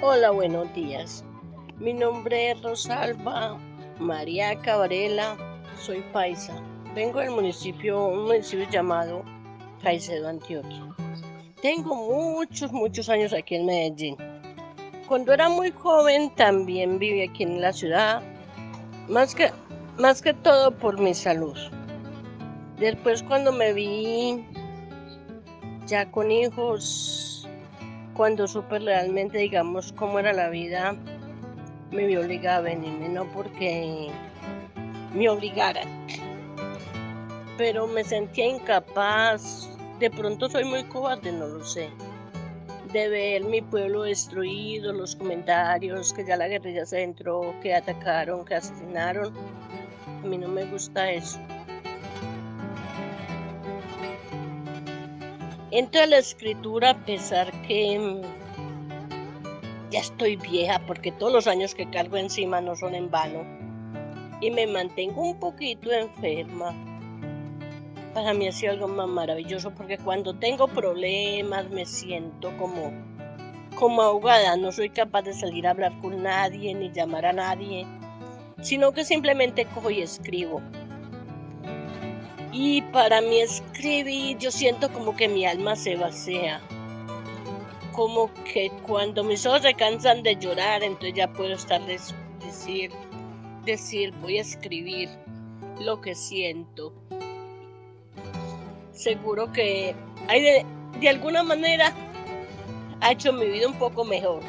Hola, 0.00 0.30
buenos 0.30 0.72
días. 0.74 1.24
Mi 1.76 1.92
nombre 1.92 2.52
es 2.52 2.62
Rosalba 2.62 3.58
María 3.98 4.54
Cabrela, 4.60 5.36
soy 5.76 6.02
paisa. 6.12 6.54
Vengo 6.94 7.18
del 7.18 7.32
municipio, 7.32 8.06
un 8.06 8.26
municipio 8.26 8.70
llamado 8.70 9.24
Caicedo, 9.82 10.28
Antioquia. 10.28 10.94
Tengo 11.60 11.96
muchos, 11.96 12.70
muchos 12.70 13.08
años 13.08 13.32
aquí 13.32 13.56
en 13.56 13.66
Medellín. 13.66 14.16
Cuando 15.08 15.32
era 15.32 15.48
muy 15.48 15.72
joven 15.72 16.32
también 16.36 17.00
viví 17.00 17.22
aquí 17.22 17.42
en 17.42 17.60
la 17.60 17.72
ciudad, 17.72 18.22
más 19.08 19.34
que 19.34 19.50
más 19.98 20.22
que 20.22 20.32
todo 20.32 20.70
por 20.70 21.00
mi 21.00 21.12
salud. 21.12 21.58
Después 22.82 23.22
cuando 23.22 23.52
me 23.52 23.72
vi 23.72 24.44
ya 25.86 26.10
con 26.10 26.32
hijos, 26.32 27.48
cuando 28.12 28.48
supe 28.48 28.80
realmente, 28.80 29.38
digamos, 29.38 29.92
cómo 29.92 30.18
era 30.18 30.32
la 30.32 30.48
vida, 30.48 30.96
me 31.92 32.06
vi 32.06 32.16
obligada 32.16 32.56
a 32.56 32.60
venirme, 32.62 33.08
no 33.08 33.24
porque 33.26 34.10
me 35.14 35.28
obligaran, 35.28 35.86
pero 37.56 37.86
me 37.86 38.02
sentía 38.02 38.48
incapaz, 38.48 39.70
de 40.00 40.10
pronto 40.10 40.50
soy 40.50 40.64
muy 40.64 40.82
cobarde, 40.82 41.30
no 41.30 41.46
lo 41.46 41.64
sé, 41.64 41.88
de 42.92 43.08
ver 43.08 43.44
mi 43.44 43.62
pueblo 43.62 44.02
destruido, 44.02 44.92
los 44.92 45.14
comentarios, 45.14 46.12
que 46.12 46.26
ya 46.26 46.36
la 46.36 46.48
guerrilla 46.48 46.84
se 46.84 47.04
entró, 47.04 47.54
que 47.62 47.76
atacaron, 47.76 48.44
que 48.44 48.56
asesinaron 48.56 49.32
a 50.22 50.26
mí 50.26 50.38
no 50.38 50.48
me 50.48 50.64
gusta 50.64 51.10
eso. 51.10 51.38
Entro 55.74 56.02
a 56.02 56.06
la 56.06 56.18
escritura 56.18 56.90
a 56.90 57.04
pesar 57.06 57.50
que 57.62 57.98
mm, 57.98 58.20
ya 59.90 60.00
estoy 60.00 60.36
vieja 60.36 60.78
porque 60.86 61.12
todos 61.12 61.32
los 61.32 61.46
años 61.46 61.74
que 61.74 61.88
cargo 61.88 62.18
encima 62.18 62.60
no 62.60 62.76
son 62.76 62.94
en 62.94 63.10
vano 63.10 63.42
y 64.42 64.50
me 64.50 64.66
mantengo 64.66 65.22
un 65.22 65.40
poquito 65.40 65.90
enferma. 65.90 66.74
Para 68.12 68.34
mí 68.34 68.48
ha 68.48 68.52
sido 68.52 68.72
algo 68.72 68.86
más 68.86 69.08
maravilloso 69.08 69.70
porque 69.70 69.96
cuando 69.96 70.34
tengo 70.34 70.68
problemas 70.68 71.70
me 71.70 71.86
siento 71.86 72.54
como, 72.58 72.92
como 73.74 74.02
ahogada, 74.02 74.58
no 74.58 74.72
soy 74.72 74.90
capaz 74.90 75.22
de 75.22 75.32
salir 75.32 75.66
a 75.66 75.70
hablar 75.70 75.98
con 76.02 76.22
nadie 76.22 76.74
ni 76.74 76.92
llamar 76.92 77.24
a 77.24 77.32
nadie 77.32 77.86
sino 78.62 78.92
que 78.92 79.04
simplemente 79.04 79.66
cojo 79.66 79.90
y 79.90 80.00
escribo. 80.00 80.62
Y 82.52 82.82
para 82.82 83.22
mí 83.22 83.40
escribir, 83.40 84.36
yo 84.36 84.50
siento 84.50 84.92
como 84.92 85.16
que 85.16 85.26
mi 85.26 85.46
alma 85.46 85.74
se 85.74 85.96
vacía. 85.96 86.60
Como 87.92 88.30
que 88.44 88.70
cuando 88.86 89.24
mis 89.24 89.46
ojos 89.46 89.62
se 89.62 89.72
cansan 89.74 90.22
de 90.22 90.36
llorar, 90.36 90.82
entonces 90.82 91.14
ya 91.14 91.32
puedo 91.32 91.54
estar 91.54 91.80
decir, 91.86 92.90
decir, 93.64 94.12
voy 94.20 94.36
a 94.38 94.42
escribir 94.42 95.08
lo 95.80 96.00
que 96.02 96.14
siento. 96.14 96.92
Seguro 98.92 99.50
que 99.50 99.94
de 101.00 101.08
alguna 101.08 101.42
manera 101.42 101.94
ha 103.00 103.12
hecho 103.12 103.32
mi 103.32 103.46
vida 103.46 103.66
un 103.66 103.78
poco 103.78 104.04
mejor. 104.04 104.42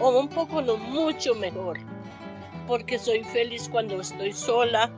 O 0.00 0.18
un 0.18 0.28
poco, 0.28 0.62
no 0.62 0.78
mucho 0.78 1.34
mejor 1.34 1.78
porque 2.70 3.00
soy 3.00 3.24
feliz 3.24 3.68
cuando 3.68 4.00
estoy 4.00 4.32
sola 4.32 4.88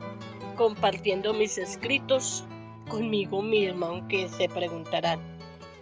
compartiendo 0.55 1.33
mis 1.33 1.57
escritos 1.57 2.43
conmigo 2.89 3.41
misma, 3.41 3.87
aunque 3.87 4.27
se 4.29 4.49
preguntarán, 4.49 5.19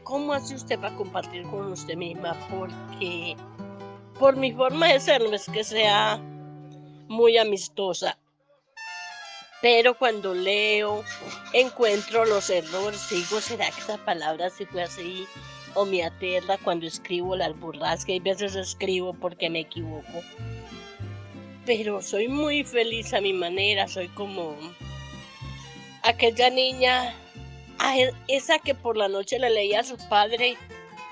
¿cómo 0.04 0.34
hace 0.34 0.56
usted 0.56 0.80
para 0.80 0.96
compartir 0.96 1.44
con 1.44 1.72
usted 1.72 1.96
misma? 1.96 2.38
Porque 2.50 3.36
por 4.20 4.36
mi 4.36 4.52
forma 4.52 4.88
de 4.88 5.00
ser 5.00 5.22
no 5.22 5.36
es 5.36 5.46
que 5.48 5.64
sea 5.64 6.20
muy 7.08 7.38
amistosa, 7.38 8.18
pero 9.62 9.96
cuando 9.96 10.34
leo 10.34 11.04
encuentro 11.54 12.26
los 12.26 12.50
errores, 12.50 13.08
digo, 13.10 13.40
¿será 13.40 13.70
que 13.72 13.82
esa 13.82 13.98
palabra 13.98 14.50
sí 14.50 14.66
fue 14.66 14.84
así? 14.84 15.28
O 15.74 15.86
me 15.86 16.04
aterra 16.04 16.58
cuando 16.64 16.88
escribo 16.88 17.36
las 17.36 17.58
burras, 17.60 18.04
que 18.04 18.14
hay 18.14 18.20
veces 18.20 18.56
escribo 18.56 19.14
porque 19.14 19.50
me 19.50 19.62
equivoco 19.62 20.24
pero 21.66 22.02
soy 22.02 22.28
muy 22.28 22.64
feliz 22.64 23.14
a 23.14 23.22
mi 23.22 23.34
manera, 23.34 23.88
soy 23.88 24.08
como 24.10 24.56
aquella 26.04 26.50
niña, 26.50 27.14
esa 28.28 28.60
que 28.60 28.76
por 28.76 28.98
la 28.98 29.08
noche 29.08 29.40
le 29.40 29.50
leía 29.50 29.82
a 29.82 29.84
su 29.84 29.98
padre, 30.10 30.58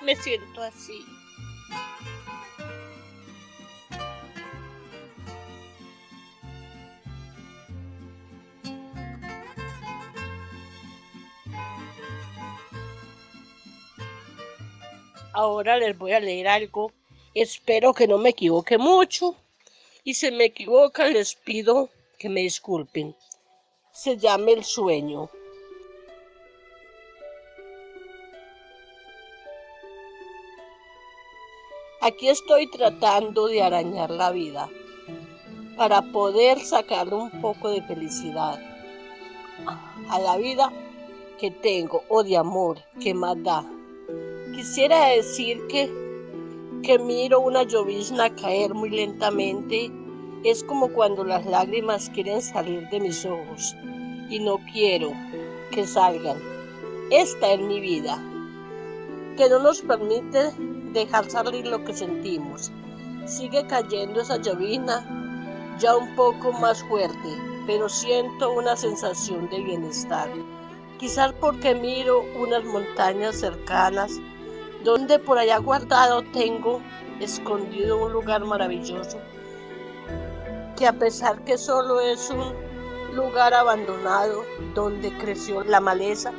me 0.04 0.16
siento 0.16 0.62
así. 0.62 1.06
Ahora 15.32 15.78
les 15.78 15.98
voy 15.98 16.12
a 16.12 16.20
leer 16.20 16.50
algo. 16.50 16.92
Espero 17.34 17.94
que 17.94 18.08
no 18.08 18.18
me 18.18 18.30
equivoque 18.30 18.78
mucho 18.78 19.38
y 20.04 20.14
si 20.14 20.32
me 20.32 20.46
equivoca 20.46 21.08
les 21.08 21.36
pido 21.36 21.90
que 22.18 22.30
me 22.30 22.42
disculpen. 22.42 23.16
Se 23.92 24.18
llama 24.18 24.52
el 24.52 24.64
sueño. 24.64 25.30
Aquí 32.02 32.30
estoy 32.30 32.70
tratando 32.72 33.48
de 33.48 33.62
arañar 33.62 34.10
la 34.10 34.32
vida 34.32 34.70
para 35.76 36.02
poder 36.02 36.60
sacarle 36.60 37.16
un 37.16 37.42
poco 37.42 37.70
de 37.70 37.82
felicidad 37.82 38.60
a 40.10 40.20
la 40.20 40.38
vida 40.38 40.72
que 41.40 41.52
tengo 41.52 42.04
o 42.10 42.24
de 42.24 42.38
amor 42.38 42.80
que 43.02 43.14
más 43.14 43.42
da. 43.44 43.66
Quisiera 44.56 45.08
decir 45.08 45.68
que 45.68 46.09
que 46.84 46.98
miro 46.98 47.40
una 47.42 47.64
llovizna 47.64 48.34
caer 48.36 48.74
muy 48.74 48.90
lentamente 48.90 49.92
es 50.44 50.64
como 50.64 50.88
cuando 50.90 51.24
las 51.24 51.46
lágrimas 51.46 52.10
quieren 52.10 52.42
salir 52.42 52.88
de 52.90 53.00
mis 53.00 53.26
ojos 53.26 53.76
y 54.30 54.40
no 54.40 54.58
quiero 54.72 55.12
que 55.72 55.86
salgan. 55.86 56.38
Esta 57.12 57.54
es 57.54 57.60
mi 57.60 57.80
vida, 57.80 58.18
que 59.36 59.50
no 59.50 59.60
nos 59.60 59.82
permite 59.82 60.52
dejar 60.94 61.30
salir 61.30 61.68
lo 61.68 61.84
que 61.84 61.94
sentimos. 61.94 62.72
Sigue 63.26 63.66
cayendo 63.68 64.22
esa 64.22 64.38
llovizna 64.38 65.06
ya 65.80 65.96
un 65.96 66.16
poco 66.16 66.54
más 66.54 66.82
fuerte, 66.84 67.30
pero 67.68 67.90
siento 67.90 68.52
una 68.54 68.76
sensación 68.76 69.50
de 69.50 69.62
bienestar. 69.62 70.30
Quizás 70.98 71.34
porque 71.34 71.76
miro 71.76 72.24
unas 72.40 72.64
montañas 72.64 73.36
cercanas 73.40 74.20
donde 74.84 75.20
por 75.20 75.38
allá 75.38 75.58
guardado 75.58 76.24
tengo 76.34 76.82
escondido 77.20 78.06
un 78.06 78.14
lugar 78.14 78.46
maravilloso 78.46 79.18
que 80.78 80.88
a 80.88 80.94
pesar 80.94 81.44
que 81.44 81.58
solo 81.58 82.00
es 82.00 82.30
un 82.30 82.54
lugar 83.14 83.54
abandonado 83.54 84.46
donde 84.74 85.12
creció 85.18 85.64
la 85.66 85.82
maleza 85.82 86.32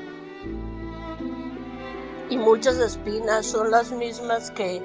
y 2.30 2.38
muchas 2.38 2.78
espinas 2.78 3.44
son 3.44 3.70
las 3.70 3.90
mismas 3.90 4.50
que, 4.52 4.80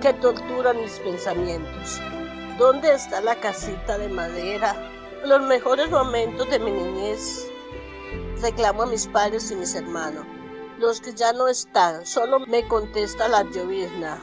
que 0.00 0.14
torturan 0.14 0.80
mis 0.80 0.98
pensamientos. 1.00 2.00
¿Dónde 2.58 2.94
está 2.94 3.20
la 3.20 3.38
casita 3.38 3.98
de 3.98 4.08
madera? 4.08 4.74
Los 5.24 5.42
mejores 5.42 5.90
momentos 5.90 6.48
de 6.50 6.58
mi 6.58 6.70
niñez 6.70 7.46
reclamo 8.40 8.84
a 8.84 8.86
mis 8.86 9.06
padres 9.06 9.50
y 9.50 9.56
mis 9.56 9.74
hermanos. 9.74 10.24
Los 10.78 11.00
que 11.00 11.12
ya 11.12 11.32
no 11.32 11.48
están, 11.48 12.06
solo 12.06 12.40
me 12.40 12.66
contesta 12.68 13.28
la 13.28 13.42
llovizna, 13.42 14.18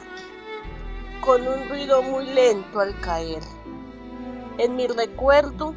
con 1.20 1.46
un 1.46 1.68
ruido 1.68 2.02
muy 2.02 2.24
lento 2.26 2.80
al 2.80 2.98
caer. 3.00 3.42
En 4.58 4.74
mi 4.74 4.86
recuerdo 4.86 5.74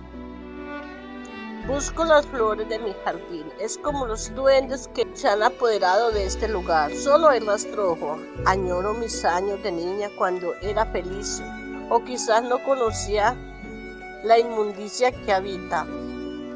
Busco 1.69 2.03
las 2.03 2.25
flores 2.25 2.67
de 2.67 2.79
mi 2.79 2.95
jardín. 3.05 3.45
Es 3.59 3.77
como 3.77 4.07
los 4.07 4.33
duendes 4.33 4.88
que 4.95 5.07
se 5.13 5.27
han 5.27 5.43
apoderado 5.43 6.09
de 6.09 6.25
este 6.25 6.48
lugar. 6.48 6.91
Solo 6.95 7.29
hay 7.29 7.41
rastrojo. 7.41 8.17
Añoro 8.45 8.95
mis 8.95 9.24
años 9.24 9.62
de 9.62 9.71
niña 9.71 10.09
cuando 10.17 10.55
era 10.63 10.88
feliz. 10.88 11.43
O 11.91 12.03
quizás 12.03 12.41
no 12.41 12.63
conocía 12.63 13.36
la 14.24 14.39
inmundicia 14.39 15.12
que 15.12 15.31
habita. 15.31 15.86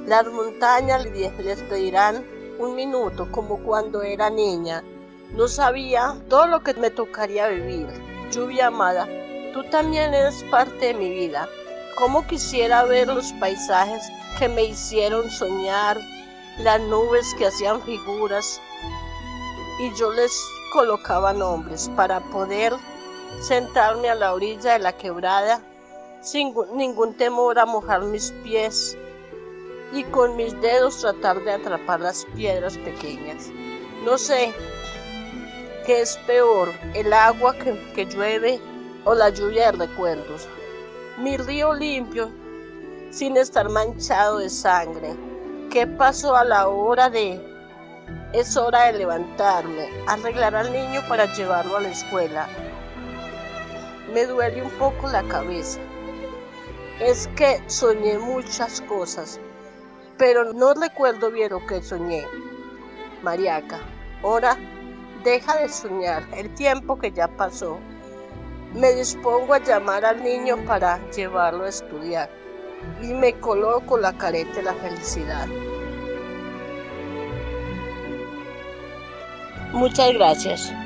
Las 0.07 0.25
montañas 0.31 1.05
les 1.05 1.61
pedirán 1.61 2.25
un 2.59 2.75
minuto 2.75 3.31
como 3.31 3.57
cuando 3.63 4.01
era 4.01 4.29
niña. 4.29 4.83
No 5.31 5.47
sabía 5.47 6.15
todo 6.29 6.47
lo 6.47 6.63
que 6.63 6.73
me 6.75 6.89
tocaría 6.89 7.47
vivir. 7.47 7.87
Lluvia 8.31 8.67
amada, 8.67 9.07
tú 9.53 9.63
también 9.69 10.13
eres 10.13 10.43
parte 10.51 10.87
de 10.87 10.93
mi 10.93 11.09
vida. 11.09 11.47
Cómo 11.97 12.25
quisiera 12.27 12.83
ver 12.83 13.07
los 13.07 13.31
paisajes 13.33 14.03
que 14.37 14.47
me 14.47 14.63
hicieron 14.63 15.29
soñar, 15.29 15.99
las 16.59 16.79
nubes 16.81 17.33
que 17.37 17.47
hacían 17.47 17.81
figuras 17.81 18.61
y 19.79 19.93
yo 19.95 20.11
les 20.11 20.31
colocaba 20.71 21.33
nombres 21.33 21.89
para 21.95 22.19
poder 22.19 22.73
sentarme 23.41 24.09
a 24.09 24.15
la 24.15 24.33
orilla 24.33 24.73
de 24.73 24.79
la 24.79 24.93
quebrada 24.93 25.61
sin 26.21 26.53
ningún 26.73 27.15
temor 27.15 27.59
a 27.59 27.65
mojar 27.65 28.01
mis 28.01 28.31
pies 28.43 28.97
y 29.93 30.03
con 30.05 30.35
mis 30.35 30.59
dedos 30.59 31.01
tratar 31.01 31.43
de 31.43 31.51
atrapar 31.51 31.99
las 32.01 32.25
piedras 32.35 32.77
pequeñas. 32.79 33.49
No 34.03 34.17
sé 34.17 34.53
qué 35.85 36.01
es 36.01 36.17
peor, 36.25 36.71
el 36.93 37.13
agua 37.13 37.55
que, 37.55 37.79
que 37.93 38.05
llueve 38.05 38.59
o 39.05 39.13
la 39.13 39.29
lluvia 39.29 39.71
de 39.71 39.85
recuerdos. 39.85 40.47
Mi 41.19 41.37
río 41.37 41.73
limpio 41.73 42.31
sin 43.13 43.37
estar 43.37 43.69
manchado 43.69 44.39
de 44.39 44.49
sangre. 44.49 45.15
¿Qué 45.71 45.85
pasó 45.85 46.35
a 46.35 46.43
la 46.43 46.67
hora 46.67 47.09
de... 47.09 47.39
Es 48.33 48.57
hora 48.57 48.85
de 48.85 48.97
levantarme, 48.97 49.87
arreglar 50.07 50.55
al 50.55 50.73
niño 50.73 51.01
para 51.07 51.31
llevarlo 51.33 51.77
a 51.77 51.81
la 51.81 51.89
escuela. 51.89 52.47
Me 54.11 54.25
duele 54.25 54.63
un 54.63 54.71
poco 54.71 55.07
la 55.07 55.21
cabeza. 55.23 55.79
Es 56.99 57.27
que 57.35 57.61
soñé 57.67 58.17
muchas 58.17 58.81
cosas, 58.81 59.39
pero 60.17 60.53
no 60.53 60.73
recuerdo 60.73 61.31
bien 61.31 61.51
lo 61.51 61.65
que 61.65 61.81
soñé. 61.81 62.25
Mariaca, 63.21 63.79
ahora 64.21 64.57
deja 65.23 65.55
de 65.57 65.69
soñar 65.69 66.23
el 66.35 66.53
tiempo 66.53 66.97
que 66.99 67.11
ya 67.11 67.27
pasó. 67.27 67.79
Me 68.73 68.93
dispongo 68.93 69.53
a 69.53 69.59
llamar 69.59 70.03
al 70.05 70.23
niño 70.23 70.57
para 70.65 70.99
llevarlo 71.11 71.65
a 71.65 71.69
estudiar 71.69 72.29
y 73.01 73.13
me 73.13 73.33
coloco 73.39 73.97
la 73.97 74.13
careta 74.17 74.55
de 74.55 74.63
la 74.63 74.73
felicidad. 74.73 75.47
Muchas 79.71 80.13
gracias. 80.13 80.82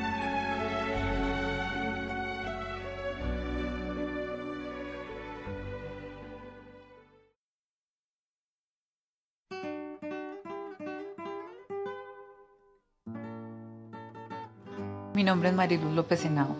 Nombre 15.28 15.50
es 15.50 15.56
Mariluz 15.56 15.94
López 15.94 16.22
Senado. 16.22 16.56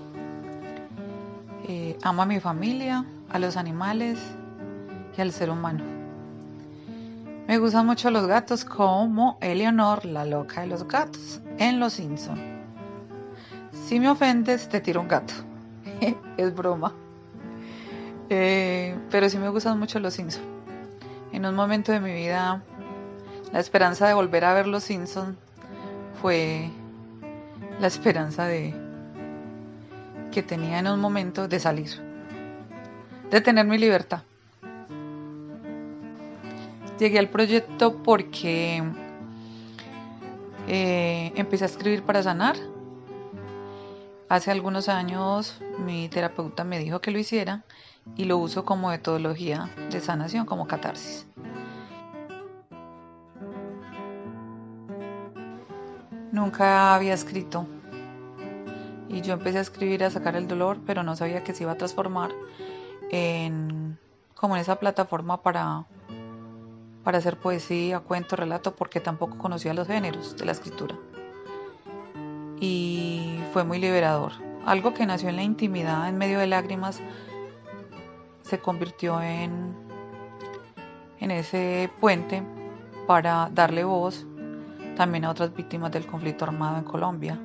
Eh, 1.70 1.98
amo 2.04 2.22
a 2.22 2.26
mi 2.26 2.42
familia, 2.42 3.06
a 3.30 3.40
los 3.40 3.56
animales 3.56 4.20
al 5.22 5.32
ser 5.32 5.50
humano. 5.50 5.84
Me 7.48 7.58
gustan 7.60 7.86
mucho 7.86 8.12
los 8.12 8.28
gatos 8.28 8.66
como 8.66 9.38
Eleonor, 9.42 10.06
la 10.06 10.26
loca 10.26 10.62
de 10.62 10.68
los 10.68 10.88
gatos, 10.88 11.42
en 11.58 11.80
Los 11.80 11.94
Simpson. 11.94 12.38
Si 13.72 14.00
me 14.00 14.10
ofendes, 14.10 14.68
te 14.68 14.82
tiro 14.82 15.02
un 15.02 15.08
gato. 15.08 15.34
es 16.38 16.54
broma. 16.54 16.94
Eh, 18.30 18.98
pero 19.10 19.30
sí 19.30 19.38
me 19.38 19.48
gustan 19.48 19.80
mucho 19.80 20.00
los 20.00 20.14
Simpson. 20.14 20.44
En 21.32 21.46
un 21.46 21.56
momento 21.56 21.94
de 21.94 22.02
mi 22.02 22.14
vida, 22.14 22.62
la 23.54 23.60
esperanza 23.60 24.08
de 24.08 24.14
volver 24.14 24.44
a 24.44 24.54
ver 24.54 24.68
los 24.68 24.84
Simpson 24.84 25.38
fue 26.22 26.70
la 27.80 27.88
esperanza 27.88 28.46
de 28.46 28.74
que 30.32 30.44
tenía 30.44 30.80
en 30.80 30.88
un 30.88 31.00
momento 31.00 31.48
de 31.48 31.60
salir, 31.60 31.90
de 33.30 33.42
tener 33.42 33.66
mi 33.66 33.78
libertad. 33.78 34.24
Llegué 37.00 37.20
al 37.20 37.30
proyecto 37.30 38.02
porque 38.02 38.84
eh, 40.68 41.32
empecé 41.36 41.66
a 41.66 41.68
escribir 41.68 42.04
para 42.04 42.24
sanar. 42.24 42.56
Hace 44.30 44.52
algunos 44.52 44.90
años 44.90 45.62
mi 45.86 46.10
terapeuta 46.10 46.64
me 46.64 46.80
dijo 46.80 47.00
que 47.00 47.12
lo 47.12 47.20
hiciera 47.20 47.64
y 48.16 48.26
lo 48.26 48.38
uso 48.38 48.66
como 48.66 48.90
metodología 48.90 49.70
de 49.92 50.02
sanación, 50.02 50.46
como 50.46 50.68
catarsis. 50.68 51.28
Nunca 56.32 56.96
había 56.96 57.14
escrito 57.14 57.66
y 59.10 59.22
yo 59.22 59.34
empecé 59.34 59.60
a 59.60 59.62
escribir 59.62 60.04
a 60.04 60.10
sacar 60.10 60.36
el 60.36 60.48
dolor, 60.48 60.80
pero 60.86 61.04
no 61.04 61.16
sabía 61.16 61.44
que 61.44 61.54
se 61.54 61.64
iba 61.64 61.72
a 61.72 61.78
transformar 61.78 62.32
en 63.10 63.98
como 64.36 64.56
en 64.56 64.62
esa 64.62 64.80
plataforma 64.80 65.42
para 65.42 65.86
para 67.04 67.20
hacer 67.20 67.38
poesía, 67.38 68.02
cuento, 68.02 68.36
relato, 68.36 68.76
porque 68.76 69.00
tampoco 69.00 69.38
conocía 69.38 69.74
los 69.74 69.88
géneros 69.88 70.36
de 70.36 70.44
la 70.44 70.52
escritura. 70.52 70.94
Y 72.60 73.40
fue 73.54 73.64
muy 73.64 73.80
liberador. 73.80 74.34
Algo 74.66 74.94
que 74.94 75.06
nació 75.06 75.30
en 75.30 75.38
la 75.38 75.44
intimidad, 75.44 76.10
en 76.10 76.18
medio 76.18 76.38
de 76.38 76.48
lágrimas, 76.48 77.00
se 78.42 78.60
convirtió 78.60 79.22
en, 79.22 79.74
en 81.22 81.32
ese 81.32 81.90
puente 82.02 82.44
para 83.08 83.50
darle 83.54 83.86
voz 83.86 84.26
también 84.98 85.24
a 85.26 85.30
otras 85.30 85.56
víctimas 85.56 85.92
del 85.92 86.06
conflicto 86.06 86.44
armado 86.44 86.78
en 86.78 86.84
Colombia. 86.84 87.40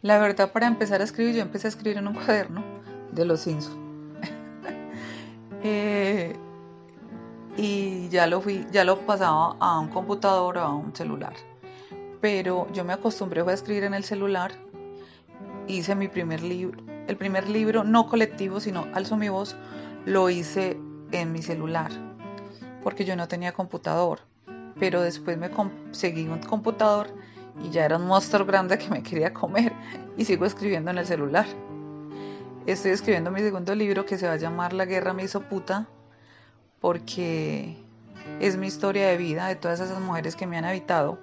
La 0.00 0.18
verdad, 0.18 0.52
para 0.52 0.68
empezar 0.68 1.00
a 1.00 1.04
escribir, 1.04 1.34
yo 1.34 1.42
empecé 1.42 1.66
a 1.66 1.70
escribir 1.70 1.98
en 1.98 2.06
un 2.06 2.14
cuaderno 2.14 2.62
de 3.12 3.24
los 3.24 3.40
Simpsons. 3.40 3.76
Eh, 5.60 6.36
y 7.56 8.08
ya 8.10 8.28
lo 8.28 8.40
fui, 8.40 8.64
ya 8.70 8.84
lo 8.84 9.00
pasaba 9.00 9.56
a 9.58 9.80
un 9.80 9.88
computador 9.88 10.56
o 10.58 10.60
a 10.60 10.72
un 10.72 10.94
celular. 10.94 11.32
Pero 12.20 12.68
yo 12.72 12.84
me 12.84 12.92
acostumbré 12.92 13.40
a 13.40 13.52
escribir 13.52 13.82
en 13.82 13.94
el 13.94 14.04
celular. 14.04 14.52
Hice 15.66 15.96
mi 15.96 16.06
primer 16.06 16.44
libro, 16.44 16.80
el 17.08 17.16
primer 17.16 17.48
libro 17.50 17.82
no 17.82 18.06
colectivo, 18.06 18.60
sino 18.60 18.86
Alzo 18.94 19.16
mi 19.16 19.30
voz, 19.30 19.56
lo 20.06 20.30
hice 20.30 20.78
en 21.10 21.32
mi 21.32 21.42
celular, 21.42 21.90
porque 22.88 23.04
yo 23.04 23.16
no 23.16 23.28
tenía 23.28 23.52
computador. 23.52 24.20
Pero 24.80 25.02
después 25.02 25.36
me 25.36 25.50
conseguí 25.50 26.26
un 26.26 26.38
computador 26.38 27.08
y 27.62 27.68
ya 27.68 27.84
era 27.84 27.98
un 27.98 28.06
monstruo 28.06 28.46
grande 28.46 28.78
que 28.78 28.88
me 28.88 29.02
quería 29.02 29.34
comer 29.34 29.74
y 30.16 30.24
sigo 30.24 30.46
escribiendo 30.46 30.90
en 30.90 30.96
el 30.96 31.04
celular. 31.04 31.44
Estoy 32.64 32.92
escribiendo 32.92 33.30
mi 33.30 33.40
segundo 33.40 33.74
libro 33.74 34.06
que 34.06 34.16
se 34.16 34.26
va 34.26 34.32
a 34.32 34.36
llamar 34.36 34.72
La 34.72 34.86
guerra 34.86 35.12
me 35.12 35.22
hizo 35.22 35.42
puta 35.42 35.86
porque 36.80 37.76
es 38.40 38.56
mi 38.56 38.68
historia 38.68 39.08
de 39.08 39.18
vida 39.18 39.48
de 39.48 39.56
todas 39.56 39.80
esas 39.80 40.00
mujeres 40.00 40.34
que 40.34 40.46
me 40.46 40.56
han 40.56 40.64
habitado 40.64 41.18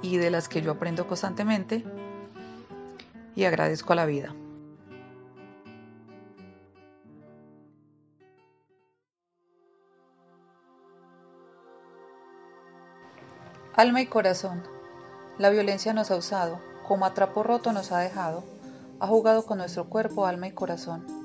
y 0.00 0.16
de 0.16 0.30
las 0.30 0.48
que 0.48 0.62
yo 0.62 0.70
aprendo 0.70 1.06
constantemente 1.06 1.84
y 3.36 3.44
agradezco 3.44 3.92
a 3.92 3.96
la 3.96 4.06
vida. 4.06 4.34
Alma 13.74 14.02
y 14.02 14.06
corazón, 14.06 14.62
la 15.38 15.48
violencia 15.48 15.94
nos 15.94 16.10
ha 16.10 16.16
usado, 16.16 16.60
como 16.86 17.06
atrapo 17.06 17.42
roto 17.42 17.72
nos 17.72 17.90
ha 17.90 18.00
dejado, 18.00 18.44
ha 19.00 19.06
jugado 19.06 19.46
con 19.46 19.58
nuestro 19.58 19.88
cuerpo, 19.88 20.26
alma 20.26 20.46
y 20.46 20.52
corazón 20.52 21.22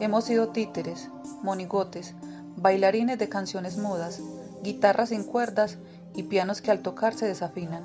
Hemos 0.00 0.24
sido 0.24 0.48
títeres, 0.48 1.10
monigotes, 1.42 2.14
bailarines 2.56 3.18
de 3.18 3.28
canciones 3.28 3.76
mudas, 3.76 4.20
guitarras 4.62 5.10
sin 5.10 5.22
cuerdas 5.22 5.76
y 6.14 6.22
pianos 6.24 6.62
que 6.62 6.70
al 6.70 6.80
tocar 6.80 7.14
se 7.14 7.26
desafinan. 7.26 7.84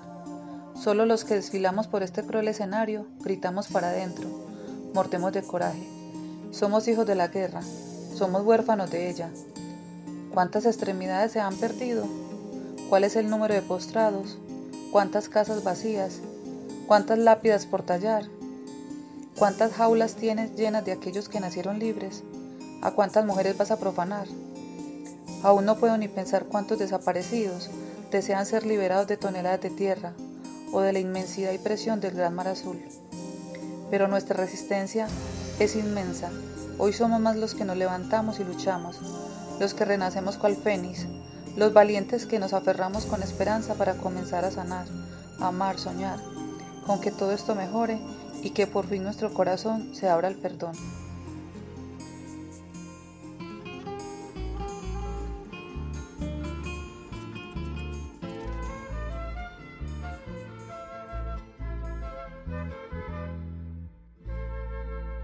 Solo 0.73 1.05
los 1.05 1.25
que 1.25 1.35
desfilamos 1.35 1.87
por 1.87 2.01
este 2.01 2.23
cruel 2.23 2.47
escenario 2.47 3.07
gritamos 3.19 3.67
para 3.67 3.89
adentro, 3.89 4.27
mortemos 4.93 5.33
de 5.33 5.43
coraje. 5.43 5.85
Somos 6.51 6.87
hijos 6.87 7.05
de 7.05 7.15
la 7.15 7.27
guerra, 7.27 7.61
somos 8.15 8.43
huérfanos 8.43 8.89
de 8.89 9.09
ella. 9.09 9.29
¿Cuántas 10.33 10.65
extremidades 10.65 11.33
se 11.33 11.41
han 11.41 11.57
perdido? 11.57 12.05
¿Cuál 12.89 13.03
es 13.03 13.17
el 13.17 13.29
número 13.29 13.53
de 13.53 13.61
postrados? 13.61 14.37
¿Cuántas 14.93 15.27
casas 15.27 15.61
vacías? 15.61 16.21
¿Cuántas 16.87 17.19
lápidas 17.19 17.65
por 17.65 17.83
tallar? 17.83 18.23
¿Cuántas 19.37 19.73
jaulas 19.73 20.15
tienes 20.15 20.55
llenas 20.55 20.85
de 20.85 20.93
aquellos 20.93 21.27
que 21.27 21.41
nacieron 21.41 21.79
libres? 21.79 22.23
¿A 22.81 22.91
cuántas 22.91 23.25
mujeres 23.25 23.57
vas 23.57 23.71
a 23.71 23.79
profanar? 23.79 24.25
Aún 25.43 25.65
no 25.65 25.75
puedo 25.75 25.97
ni 25.97 26.07
pensar 26.07 26.45
cuántos 26.45 26.79
desaparecidos 26.79 27.69
desean 28.09 28.45
ser 28.45 28.65
liberados 28.65 29.07
de 29.07 29.17
toneladas 29.17 29.59
de 29.59 29.69
tierra 29.69 30.13
o 30.71 30.79
de 30.79 30.93
la 30.93 30.99
inmensidad 30.99 31.51
y 31.51 31.57
presión 31.57 31.99
del 31.99 32.15
gran 32.15 32.35
mar 32.35 32.47
azul. 32.47 32.81
Pero 33.91 34.07
nuestra 34.07 34.37
resistencia 34.37 35.09
es 35.59 35.75
inmensa. 35.75 36.31
Hoy 36.77 36.93
somos 36.93 37.19
más 37.19 37.35
los 37.35 37.53
que 37.53 37.65
nos 37.65 37.75
levantamos 37.75 38.39
y 38.39 38.45
luchamos, 38.45 39.01
los 39.59 39.73
que 39.73 39.83
renacemos 39.83 40.37
cual 40.37 40.55
fénix, 40.55 41.05
los 41.57 41.73
valientes 41.73 42.27
que 42.27 42.37
nos 42.37 42.53
aferramos 42.53 43.05
con 43.07 43.23
esperanza 43.23 43.73
para 43.73 43.95
comenzar 43.95 44.45
a 44.45 44.51
sanar, 44.51 44.85
amar, 45.39 45.79
soñar, 45.79 46.19
con 46.85 47.01
que 47.01 47.11
todo 47.11 47.31
esto 47.31 47.55
mejore 47.55 47.99
y 48.43 48.51
que 48.51 48.67
por 48.67 48.85
fin 48.85 49.03
nuestro 49.03 49.33
corazón 49.33 49.95
se 49.95 50.07
abra 50.07 50.27
al 50.27 50.35
perdón. 50.35 50.73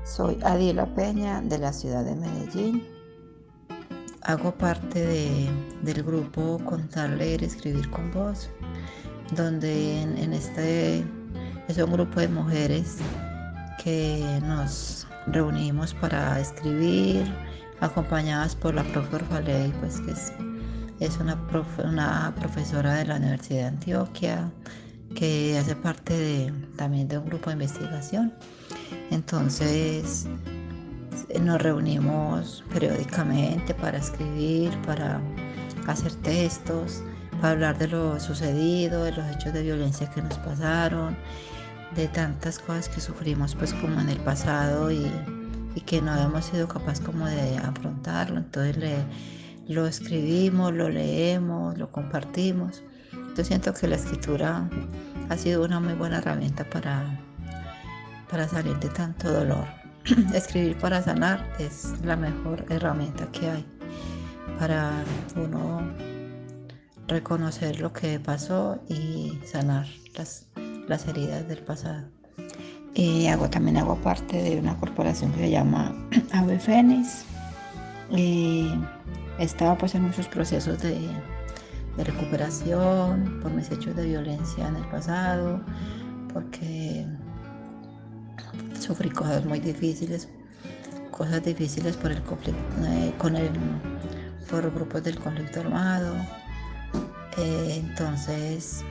Soy 0.03 0.39
Adiela 0.43 0.85
Peña 0.95 1.41
de 1.41 1.59
la 1.59 1.73
ciudad 1.73 2.03
de 2.03 2.15
Medellín. 2.15 3.02
Hago 4.25 4.53
parte 4.53 5.49
del 5.81 6.03
grupo 6.03 6.57
Contar, 6.63 7.09
Leer, 7.09 7.43
Escribir 7.43 7.89
con 7.89 8.09
Voz, 8.11 8.49
donde 9.35 10.01
en, 10.01 10.33
este 10.33 11.03
es 11.67 11.77
un 11.77 11.91
grupo 11.91 12.21
de 12.21 12.29
mujeres 12.29 12.99
que 13.83 14.39
nos 14.43 15.05
reunimos 15.27 15.93
para 15.95 16.39
escribir, 16.39 17.25
acompañadas 17.81 18.55
por 18.55 18.73
la 18.73 18.83
profe 18.83 19.17
Orfaley, 19.17 19.73
pues 19.81 19.99
que 19.99 20.11
es, 21.05 21.17
una, 21.17 21.37
una 21.83 22.33
profesora 22.39 22.93
de 22.93 23.05
la 23.05 23.17
Universidad 23.17 23.59
de 23.59 23.67
Antioquia, 23.67 24.51
que 25.15 25.57
hace 25.57 25.75
parte 25.75 26.53
también 26.77 27.09
de 27.09 27.17
un 27.17 27.25
grupo 27.25 27.49
de 27.49 27.53
investigación. 27.53 28.33
Entonces 29.11 30.27
nos 31.41 31.61
reunimos 31.61 32.63
periódicamente 32.71 33.73
para 33.73 33.97
escribir, 33.97 34.71
para 34.85 35.21
hacer 35.87 36.13
textos, 36.15 37.03
para 37.41 37.51
hablar 37.51 37.77
de 37.77 37.87
lo 37.87 38.19
sucedido, 38.19 39.03
de 39.03 39.11
los 39.11 39.25
hechos 39.31 39.53
de 39.53 39.63
violencia 39.63 40.09
que 40.09 40.21
nos 40.21 40.37
pasaron, 40.39 41.17
de 41.95 42.07
tantas 42.07 42.59
cosas 42.59 42.89
que 42.89 43.01
sufrimos 43.01 43.55
pues 43.55 43.73
como 43.73 43.99
en 43.99 44.09
el 44.09 44.19
pasado 44.19 44.91
y, 44.91 45.09
que 45.85 46.01
no 46.01 46.11
habíamos 46.11 46.45
sido 46.45 46.67
capaces 46.67 47.03
como 47.03 47.25
de 47.25 47.57
afrontarlo. 47.57 48.37
Entonces 48.37 49.03
lo 49.67 49.87
escribimos, 49.87 50.73
lo 50.73 50.87
leemos, 50.89 51.77
lo 51.77 51.91
compartimos. 51.91 52.83
Yo 53.35 53.43
siento 53.43 53.73
que 53.73 53.87
la 53.87 53.95
escritura 53.95 54.69
ha 55.29 55.37
sido 55.37 55.63
una 55.63 55.79
muy 55.79 55.93
buena 55.93 56.19
herramienta 56.19 56.63
para, 56.69 57.19
para 58.29 58.47
salir 58.47 58.77
de 58.79 58.89
tanto 58.89 59.31
dolor. 59.31 59.82
Escribir 60.33 60.77
para 60.77 61.01
sanar 61.01 61.47
es 61.59 61.93
la 62.03 62.17
mejor 62.17 62.65
herramienta 62.69 63.25
que 63.31 63.49
hay 63.49 63.65
para 64.59 64.91
uno 65.37 65.81
reconocer 67.07 67.79
lo 67.79 67.93
que 67.93 68.19
pasó 68.19 68.81
y 68.89 69.39
sanar 69.45 69.87
las, 70.15 70.47
las 70.87 71.07
heridas 71.07 71.47
del 71.47 71.59
pasado. 71.59 72.05
Hago, 73.31 73.49
también 73.49 73.77
hago 73.77 73.95
parte 73.95 74.43
de 74.43 74.59
una 74.59 74.77
corporación 74.77 75.31
que 75.31 75.39
se 75.39 75.51
llama 75.51 75.95
Ave 76.33 76.59
Fénix. 76.59 77.23
Estaba 79.39 79.77
pues 79.77 79.95
en 79.95 80.03
muchos 80.03 80.27
procesos 80.27 80.81
de, 80.81 80.99
de 81.97 82.03
recuperación 82.03 83.39
por 83.41 83.51
mis 83.51 83.71
hechos 83.71 83.95
de 83.95 84.05
violencia 84.05 84.67
en 84.67 84.75
el 84.75 84.85
pasado, 84.89 85.61
porque 86.31 87.07
sufrí 88.83 89.09
cosas 89.09 89.45
muy 89.45 89.59
difíciles, 89.59 90.27
cosas 91.11 91.43
difíciles 91.43 91.95
por 91.95 92.11
el 92.11 92.21
conflicto, 92.23 92.61
eh, 92.85 93.13
con 93.17 93.35
el, 93.35 93.49
por 94.49 94.69
grupos 94.73 95.03
del 95.03 95.19
conflicto 95.19 95.61
armado. 95.61 96.15
Eh, 97.37 97.81
entonces, 97.83 98.83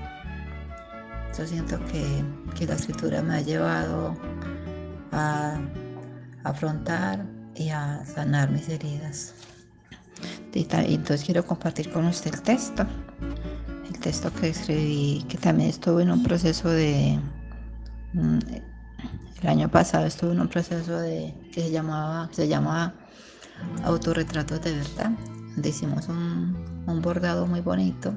yo 1.36 1.46
siento 1.46 1.78
que, 1.86 2.24
que, 2.56 2.66
la 2.66 2.74
escritura 2.74 3.22
me 3.22 3.36
ha 3.36 3.40
llevado 3.40 4.16
a 5.12 5.60
afrontar 6.44 7.24
y 7.54 7.68
a 7.68 8.04
sanar 8.04 8.50
mis 8.50 8.68
heridas. 8.68 9.34
Y 10.54 10.66
entonces 10.70 11.24
quiero 11.24 11.46
compartir 11.46 11.90
con 11.90 12.04
usted 12.06 12.34
el 12.34 12.42
texto. 12.42 12.86
El 13.88 13.98
texto 14.00 14.32
que 14.34 14.48
escribí, 14.50 15.24
que 15.28 15.38
también 15.38 15.70
estuve 15.70 16.02
en 16.02 16.10
un 16.10 16.22
proceso 16.22 16.68
de... 16.68 17.18
El 19.42 19.48
año 19.48 19.68
pasado 19.68 20.06
estuve 20.06 20.32
en 20.32 20.40
un 20.40 20.48
proceso 20.48 21.00
que 21.00 21.34
se 21.52 21.70
llamaba, 21.70 22.28
se 22.32 22.46
llamaba 22.46 22.94
Autorretratos 23.84 24.62
de 24.62 24.72
verdad, 24.76 25.10
donde 25.54 25.68
hicimos 25.68 26.08
un, 26.08 26.84
un 26.86 27.02
bordado 27.02 27.46
muy 27.46 27.60
bonito 27.60 28.14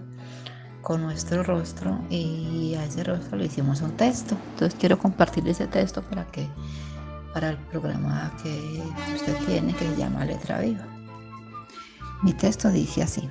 con 0.82 1.02
nuestro 1.02 1.42
rostro 1.42 2.00
y 2.12 2.76
a 2.76 2.86
ese 2.86 3.04
rostro 3.04 3.38
le 3.40 3.46
hicimos 3.46 3.82
un 3.82 3.98
texto. 3.98 4.38
Entonces 4.52 4.78
quiero 4.80 5.00
compartir 5.00 5.48
ese 5.48 5.66
texto 5.66 6.04
para 6.04 6.26
que 6.28 6.48
para 7.34 7.50
el 7.50 7.58
programa 7.58 8.32
que 8.42 8.84
usted 9.16 9.36
tiene 9.48 9.74
que 9.74 9.90
se 9.90 9.96
llama 9.98 10.26
Letra 10.26 10.60
Viva. 10.60 10.86
Mi 12.22 12.34
texto 12.34 12.70
dice 12.70 13.02
así. 13.02 13.28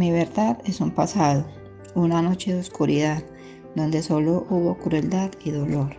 Mi 0.00 0.10
verdad 0.12 0.56
es 0.64 0.80
un 0.80 0.92
pasado, 0.92 1.44
una 1.94 2.22
noche 2.22 2.54
de 2.54 2.60
oscuridad, 2.60 3.22
donde 3.76 4.02
solo 4.02 4.46
hubo 4.48 4.78
crueldad 4.78 5.30
y 5.44 5.50
dolor. 5.50 5.94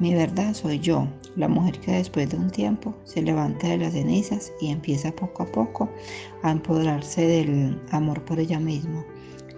Mi 0.00 0.12
verdad 0.12 0.54
soy 0.54 0.80
yo, 0.80 1.06
la 1.36 1.46
mujer 1.46 1.78
que 1.78 1.92
después 1.92 2.28
de 2.30 2.36
un 2.36 2.50
tiempo 2.50 2.96
se 3.04 3.22
levanta 3.22 3.68
de 3.68 3.78
las 3.78 3.92
cenizas 3.92 4.52
y 4.60 4.72
empieza 4.72 5.14
poco 5.14 5.44
a 5.44 5.52
poco 5.52 5.88
a 6.42 6.50
empoderarse 6.50 7.24
del 7.24 7.80
amor 7.92 8.24
por 8.24 8.40
ella 8.40 8.58
misma 8.58 9.04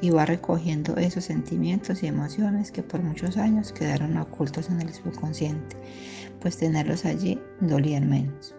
y 0.02 0.10
va 0.10 0.26
recogiendo 0.26 0.98
esos 0.98 1.24
sentimientos 1.24 2.02
y 2.02 2.08
emociones 2.08 2.70
que 2.70 2.82
por 2.82 3.02
muchos 3.02 3.38
años 3.38 3.72
quedaron 3.72 4.18
ocultos 4.18 4.68
en 4.68 4.82
el 4.82 4.92
subconsciente, 4.92 5.74
pues 6.38 6.58
tenerlos 6.58 7.06
allí 7.06 7.40
dolían 7.62 8.10
menos. 8.10 8.54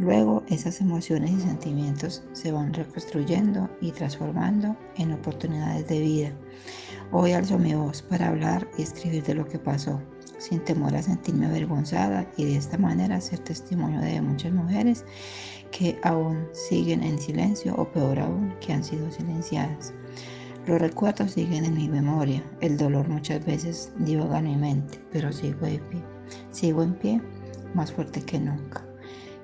Luego 0.00 0.42
esas 0.48 0.80
emociones 0.80 1.30
y 1.30 1.40
sentimientos 1.40 2.22
se 2.32 2.52
van 2.52 2.72
reconstruyendo 2.72 3.68
y 3.82 3.92
transformando 3.92 4.74
en 4.96 5.12
oportunidades 5.12 5.86
de 5.88 6.00
vida. 6.00 6.32
Hoy 7.12 7.32
alzo 7.32 7.58
mi 7.58 7.74
voz 7.74 8.00
para 8.00 8.28
hablar 8.28 8.66
y 8.78 8.82
escribir 8.82 9.22
de 9.24 9.34
lo 9.34 9.46
que 9.46 9.58
pasó, 9.58 10.00
sin 10.38 10.60
temor 10.60 10.96
a 10.96 11.02
sentirme 11.02 11.44
avergonzada 11.44 12.26
y 12.38 12.46
de 12.46 12.56
esta 12.56 12.78
manera 12.78 13.20
ser 13.20 13.40
testimonio 13.40 14.00
de 14.00 14.22
muchas 14.22 14.54
mujeres 14.54 15.04
que 15.70 15.98
aún 16.02 16.46
siguen 16.52 17.02
en 17.02 17.18
silencio 17.18 17.74
o 17.76 17.84
peor 17.92 18.20
aún 18.20 18.54
que 18.58 18.72
han 18.72 18.82
sido 18.82 19.10
silenciadas. 19.10 19.92
Los 20.66 20.80
recuerdos 20.80 21.32
siguen 21.32 21.66
en 21.66 21.74
mi 21.74 21.90
memoria, 21.90 22.42
el 22.62 22.78
dolor 22.78 23.06
muchas 23.06 23.44
veces 23.44 23.92
divaga 23.98 24.38
en 24.38 24.44
mi 24.44 24.56
mente, 24.56 24.98
pero 25.12 25.30
sigo 25.30 25.58
pie, 25.60 26.02
sigo 26.52 26.82
en 26.82 26.94
pie 26.94 27.20
más 27.74 27.92
fuerte 27.92 28.22
que 28.22 28.40
nunca 28.40 28.89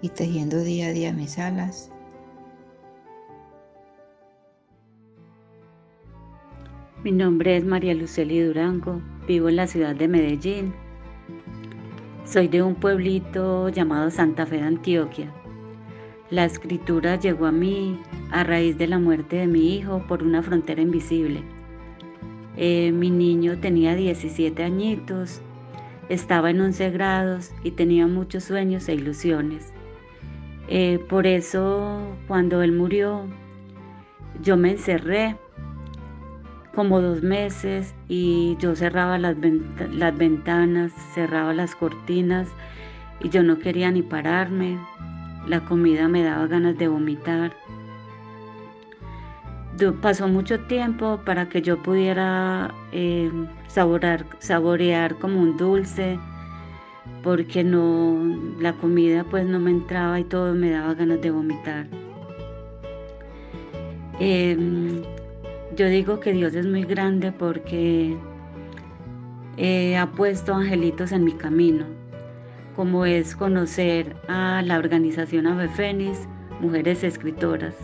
y 0.03 0.09
tejiendo 0.11 0.61
día 0.61 0.89
a 0.89 0.93
día 0.93 1.13
mis 1.13 1.39
alas. 1.39 1.91
Mi 7.05 7.13
nombre 7.13 7.57
es 7.57 7.65
María 7.65 7.95
Luceli 7.95 8.41
Durango, 8.41 9.01
vivo 9.29 9.49
en 9.49 9.57
la 9.57 9.67
ciudad 9.67 9.95
de 9.95 10.09
Medellín. 10.09 10.75
Soy 12.25 12.49
de 12.49 12.63
un 12.63 12.75
pueblito 12.75 13.69
llamado 13.69 14.11
Santa 14.11 14.45
Fe 14.45 14.57
de 14.57 14.63
Antioquia. 14.63 15.33
La 16.31 16.45
escritura 16.45 17.15
llegó 17.15 17.47
a 17.47 17.53
mí 17.53 18.01
a 18.33 18.43
raíz 18.43 18.77
de 18.79 18.89
la 18.89 18.99
muerte 18.99 19.37
de 19.37 19.47
mi 19.47 19.77
hijo 19.77 20.05
por 20.09 20.25
una 20.25 20.43
frontera 20.43 20.83
invisible. 20.83 21.43
Eh, 22.57 22.91
mi 22.91 23.11
niño 23.11 23.61
tenía 23.61 23.95
17 23.95 24.65
añitos, 24.65 25.41
estaba 26.09 26.51
en 26.51 26.61
11 26.61 26.91
grados 26.91 27.53
y 27.63 27.71
tenía 27.71 28.09
muchos 28.09 28.43
sueños 28.43 28.89
e 28.89 28.95
ilusiones. 28.95 29.76
Eh, 30.69 30.99
por 31.09 31.27
eso 31.27 32.01
cuando 32.27 32.63
él 32.63 32.73
murió, 32.73 33.27
yo 34.43 34.57
me 34.57 34.73
encerré 34.73 35.37
como 36.75 37.01
dos 37.01 37.23
meses 37.23 37.95
y 38.09 38.57
yo 38.59 38.77
cerraba 38.77 39.17
las, 39.19 39.37
las 39.91 40.17
ventanas, 40.17 40.93
cerraba 41.15 41.55
las 41.55 41.75
cortinas 41.75 42.49
y 43.21 43.31
yo 43.31 43.43
no 43.43 43.59
quería 43.59 43.91
ni 43.91 44.03
pararme. 44.03 44.79
La 45.47 45.61
comida 45.61 46.09
me 46.09 46.23
daba 46.23 46.47
ganas 46.47 46.77
de 46.77 46.89
vomitar. 46.89 47.53
Pasó 50.01 50.27
mucho 50.27 50.61
tiempo 50.61 51.21
para 51.25 51.49
que 51.49 51.63
yo 51.63 51.83
pudiera 51.83 52.75
eh, 52.93 53.31
saborear 53.69 55.17
como 55.17 55.41
un 55.41 55.57
dulce, 55.57 56.19
porque 57.23 57.65
no, 57.65 58.17
la 58.61 58.73
comida 58.75 59.25
pues 59.25 59.47
no 59.47 59.59
me 59.59 59.71
entraba 59.71 60.21
y 60.21 60.25
todo 60.25 60.55
me 60.55 60.71
daba 60.71 60.95
ganas 60.95 61.21
de 61.21 61.31
vomitar. 61.31 61.87
Em, 64.21 65.03
yo 65.77 65.89
digo 65.89 66.21
que 66.21 66.33
Dios 66.33 66.55
es 66.55 66.67
muy 66.67 66.85
grande 66.85 67.33
porque 67.33 68.17
eh, 69.57 69.97
ha 69.97 70.11
puesto 70.13 70.55
angelitos 70.55 71.13
en 71.13 71.25
mi 71.25 71.33
camino, 71.33 71.85
como 72.77 73.05
es 73.05 73.35
conocer 73.35 74.17
a 74.29 74.63
la 74.63 74.79
organización 74.79 75.47
Ave 75.47 75.69
Fénix, 75.69 76.29
Mujeres 76.61 77.05
Escritoras, 77.05 77.75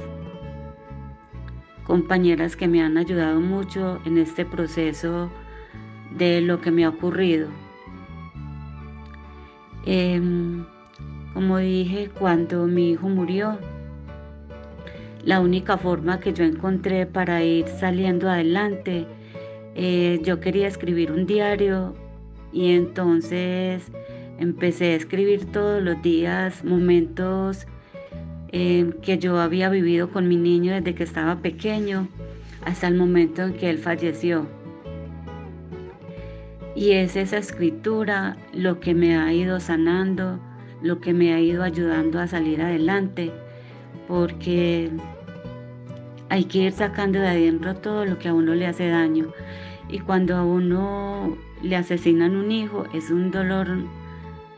compañeras 1.85 2.57
que 2.57 2.69
me 2.69 2.81
han 2.81 2.97
ayudado 2.97 3.41
mucho 3.41 4.01
en 4.07 4.19
este 4.19 4.45
proceso 4.45 5.31
de 6.17 6.41
lo 6.41 6.61
que 6.61 6.71
me 6.71 6.85
ha 6.85 6.91
ocurrido. 6.91 7.49
Em, 9.85 10.65
como 11.35 11.59
dije, 11.59 12.11
cuando 12.19 12.67
mi 12.67 12.91
hijo 12.91 13.09
murió, 13.09 13.59
la 15.25 15.41
única 15.41 15.77
forma 15.77 16.21
que 16.21 16.33
yo 16.33 16.45
encontré 16.45 17.07
para 17.07 17.43
ir 17.43 17.67
saliendo 17.69 18.29
adelante, 18.29 19.07
eh, 19.75 20.21
yo 20.25 20.41
quería 20.41 20.69
escribir 20.69 21.11
un 21.11 21.27
diario 21.27 21.95
y 22.53 22.73
entonces 22.73 23.91
empecé 24.39 24.93
a 24.93 24.97
escribir 24.97 25.47
todos 25.47 25.83
los 25.83 26.01
días 26.03 26.65
momentos 26.65 27.67
em, 28.49 28.93
que 28.93 29.19
yo 29.19 29.41
había 29.41 29.69
vivido 29.71 30.11
con 30.11 30.29
mi 30.29 30.37
niño 30.37 30.75
desde 30.75 30.95
que 30.95 31.05
estaba 31.05 31.37
pequeño 31.37 32.09
hasta 32.65 32.89
el 32.89 32.97
momento 32.97 33.43
en 33.43 33.55
que 33.55 33.71
él 33.71 33.79
falleció. 33.79 34.47
Y 36.83 36.95
es 36.95 37.15
esa 37.15 37.37
escritura 37.37 38.37
lo 38.53 38.81
que 38.81 38.93
me 38.93 39.17
ha 39.17 39.33
ido 39.33 39.61
sanando, 39.61 40.41
lo 40.83 41.01
que 41.01 41.15
me 41.15 41.33
ha 41.33 41.39
ido 41.39 41.63
ayudando 41.63 42.19
a 42.19 42.27
salir 42.27 42.61
adelante, 42.61 43.31
porque 44.09 44.91
hay 46.29 46.43
que 46.43 46.59
ir 46.59 46.73
sacando 46.73 47.21
de 47.21 47.29
adentro 47.29 47.77
todo 47.77 48.05
lo 48.05 48.19
que 48.19 48.31
a 48.31 48.35
uno 48.35 48.57
le 48.57 48.67
hace 48.67 48.89
daño. 48.89 49.29
Y 49.89 50.01
cuando 50.01 50.35
a 50.35 50.45
uno 50.45 51.39
le 51.63 51.77
asesinan 51.77 52.35
un 52.35 52.51
hijo, 52.51 52.85
es 52.93 53.13
un 53.13 53.31
dolor, 53.31 53.69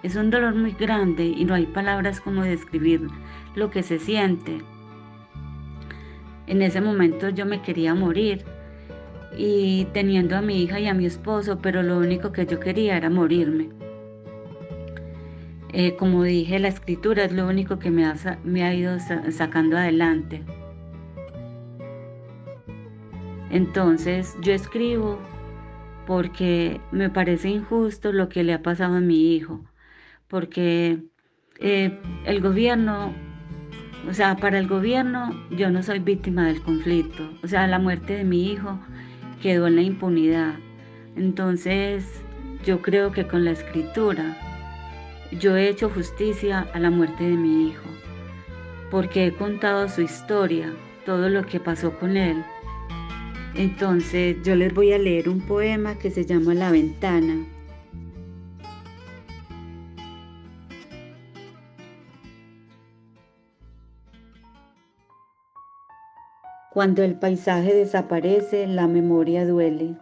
es 0.02 0.16
un 0.16 0.30
dolor 0.30 0.54
muy 0.54 0.72
grande 0.72 1.26
y 1.26 1.44
no 1.44 1.52
hay 1.52 1.66
palabras 1.66 2.22
como 2.22 2.42
describir 2.42 3.06
lo 3.54 3.68
que 3.68 3.82
se 3.82 3.98
siente. 3.98 4.62
En 6.46 6.62
ese 6.62 6.80
momento 6.80 7.28
yo 7.28 7.44
me 7.44 7.60
quería 7.60 7.94
morir 7.94 8.46
y 9.36 9.86
teniendo 9.92 10.36
a 10.36 10.42
mi 10.42 10.62
hija 10.62 10.80
y 10.80 10.86
a 10.86 10.94
mi 10.94 11.06
esposo, 11.06 11.58
pero 11.58 11.82
lo 11.82 11.98
único 11.98 12.32
que 12.32 12.46
yo 12.46 12.60
quería 12.60 12.96
era 12.96 13.10
morirme. 13.10 13.70
Eh, 15.72 15.96
como 15.96 16.22
dije, 16.22 16.60
la 16.60 16.68
escritura 16.68 17.24
es 17.24 17.32
lo 17.32 17.48
único 17.48 17.80
que 17.80 17.90
me 17.90 18.04
ha, 18.06 18.74
ido 18.74 18.96
sacando 19.30 19.76
adelante. 19.76 20.44
Entonces 23.50 24.36
yo 24.40 24.52
escribo 24.52 25.18
porque 26.06 26.80
me 26.92 27.10
parece 27.10 27.48
injusto 27.48 28.12
lo 28.12 28.28
que 28.28 28.44
le 28.44 28.52
ha 28.52 28.62
pasado 28.62 28.96
a 28.96 29.00
mi 29.00 29.34
hijo, 29.34 29.64
porque 30.28 31.02
eh, 31.58 31.98
el 32.24 32.40
gobierno, 32.40 33.12
o 34.08 34.12
sea, 34.12 34.36
para 34.36 34.60
el 34.60 34.68
gobierno 34.68 35.30
yo 35.50 35.70
no 35.70 35.82
soy 35.82 35.98
víctima 35.98 36.46
del 36.46 36.62
conflicto, 36.62 37.30
o 37.42 37.48
sea, 37.48 37.66
la 37.66 37.80
muerte 37.80 38.14
de 38.14 38.24
mi 38.24 38.52
hijo 38.52 38.78
quedó 39.42 39.66
en 39.66 39.76
la 39.76 39.82
impunidad. 39.82 40.54
Entonces, 41.16 42.22
yo 42.64 42.82
creo 42.82 43.12
que 43.12 43.26
con 43.26 43.44
la 43.44 43.52
escritura 43.52 44.36
yo 45.40 45.56
he 45.56 45.68
hecho 45.68 45.90
justicia 45.90 46.68
a 46.72 46.78
la 46.78 46.90
muerte 46.90 47.24
de 47.24 47.36
mi 47.36 47.68
hijo, 47.68 47.88
porque 48.90 49.26
he 49.26 49.32
contado 49.32 49.88
su 49.88 50.02
historia, 50.02 50.72
todo 51.04 51.28
lo 51.28 51.44
que 51.46 51.60
pasó 51.60 51.92
con 51.98 52.16
él. 52.16 52.44
Entonces, 53.54 54.36
yo 54.42 54.56
les 54.56 54.72
voy 54.74 54.92
a 54.92 54.98
leer 54.98 55.28
un 55.28 55.40
poema 55.40 55.96
que 55.96 56.10
se 56.10 56.24
llama 56.24 56.54
La 56.54 56.70
ventana. 56.70 57.46
Cuando 66.74 67.04
el 67.04 67.14
paisaje 67.14 67.72
desaparece, 67.72 68.66
la 68.66 68.88
memoria 68.88 69.46
duele. 69.46 69.94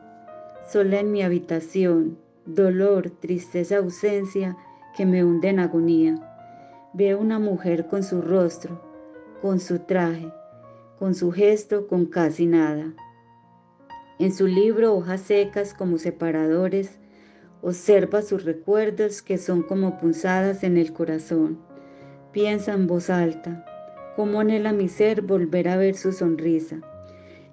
Sola 0.67 1.01
en 1.01 1.13
mi 1.13 1.23
habitación, 1.23 2.17
dolor, 2.47 3.11
tristeza, 3.11 3.77
ausencia 3.77 4.57
que 4.97 5.05
me 5.05 5.23
hunde 5.23 5.51
en 5.51 5.61
agonía. 5.61 6.15
Veo 6.95 7.19
una 7.19 7.39
mujer 7.39 7.89
con 7.89 8.03
su 8.03 8.23
rostro, 8.23 8.81
con 9.43 9.61
su 9.61 9.81
traje, 9.81 10.33
con 10.99 11.15
su 11.15 11.31
gesto, 11.31 11.89
con 11.89 12.07
casi 12.07 12.47
nada. 12.47 12.95
En 14.19 14.33
su 14.33 14.47
libro 14.47 14.95
Hojas 14.95 15.21
secas 15.21 15.75
como 15.75 15.99
separadores, 15.99 16.99
observa 17.61 18.23
sus 18.23 18.45
recuerdos 18.45 19.21
que 19.21 19.37
son 19.37 19.63
como 19.63 19.99
punzadas 19.99 20.65
en 20.65 20.79
el 20.79 20.95
corazón. 20.95 21.59
Piensa 22.33 22.73
en 22.73 22.87
voz 22.87 23.11
alta, 23.11 23.67
cómo 24.17 24.41
anhela 24.41 24.73
mi 24.73 24.89
ser 24.89 25.23
volver 25.23 25.69
a 25.69 25.77
ver 25.77 25.95
su 25.95 26.13
sonrisa. 26.13 26.81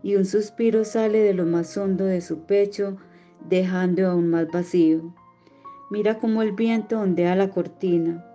Y 0.03 0.15
un 0.15 0.25
suspiro 0.25 0.85
sale 0.85 1.19
de 1.19 1.33
lo 1.33 1.45
más 1.45 1.75
hondo 1.77 2.05
de 2.05 2.21
su 2.21 2.45
pecho, 2.45 2.97
dejando 3.47 4.07
aún 4.07 4.29
más 4.29 4.47
vacío. 4.51 5.13
Mira 5.89 6.19
cómo 6.19 6.41
el 6.41 6.51
viento 6.51 6.99
ondea 6.99 7.35
la 7.35 7.49
cortina. 7.49 8.25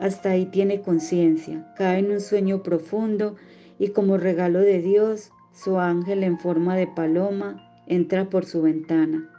Hasta 0.00 0.30
ahí 0.30 0.46
tiene 0.46 0.82
conciencia, 0.82 1.72
cae 1.76 2.00
en 2.00 2.10
un 2.10 2.20
sueño 2.20 2.62
profundo 2.62 3.36
y 3.78 3.88
como 3.88 4.16
regalo 4.16 4.60
de 4.60 4.80
Dios, 4.80 5.30
su 5.52 5.78
ángel 5.78 6.22
en 6.22 6.38
forma 6.38 6.76
de 6.76 6.86
paloma 6.86 7.82
entra 7.86 8.28
por 8.28 8.44
su 8.44 8.62
ventana. 8.62 9.30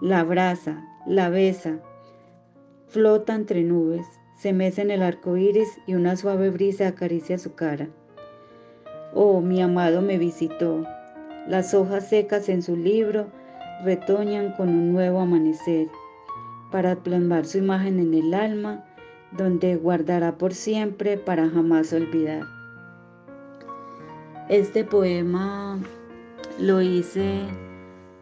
La 0.00 0.20
abraza, 0.20 0.84
la 1.06 1.28
besa, 1.28 1.80
flota 2.88 3.34
entre 3.34 3.62
nubes, 3.62 4.06
se 4.36 4.52
mece 4.52 4.82
en 4.82 4.90
el 4.90 5.02
arco 5.02 5.36
iris 5.36 5.80
y 5.86 5.94
una 5.94 6.16
suave 6.16 6.50
brisa 6.50 6.88
acaricia 6.88 7.38
su 7.38 7.54
cara. 7.54 7.88
Oh, 9.14 9.40
mi 9.40 9.62
amado 9.62 10.02
me 10.02 10.18
visitó. 10.18 10.84
Las 11.48 11.74
hojas 11.74 12.08
secas 12.08 12.48
en 12.48 12.62
su 12.62 12.76
libro 12.76 13.26
retoñan 13.84 14.52
con 14.52 14.68
un 14.68 14.92
nuevo 14.92 15.20
amanecer, 15.20 15.88
para 16.70 16.96
plasmar 16.96 17.46
su 17.46 17.58
imagen 17.58 18.00
en 18.00 18.14
el 18.14 18.34
alma, 18.34 18.84
donde 19.32 19.76
guardará 19.76 20.36
por 20.36 20.54
siempre 20.54 21.16
para 21.16 21.48
jamás 21.48 21.92
olvidar. 21.92 22.42
Este 24.48 24.84
poema 24.84 25.78
lo 26.58 26.82
hice 26.82 27.40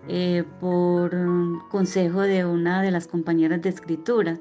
eh, 0.08 0.44
por 0.60 1.10
consejo 1.70 2.20
de 2.20 2.44
una 2.44 2.82
de 2.82 2.90
las 2.90 3.06
compañeras 3.06 3.62
de 3.62 3.70
escritura 3.70 4.38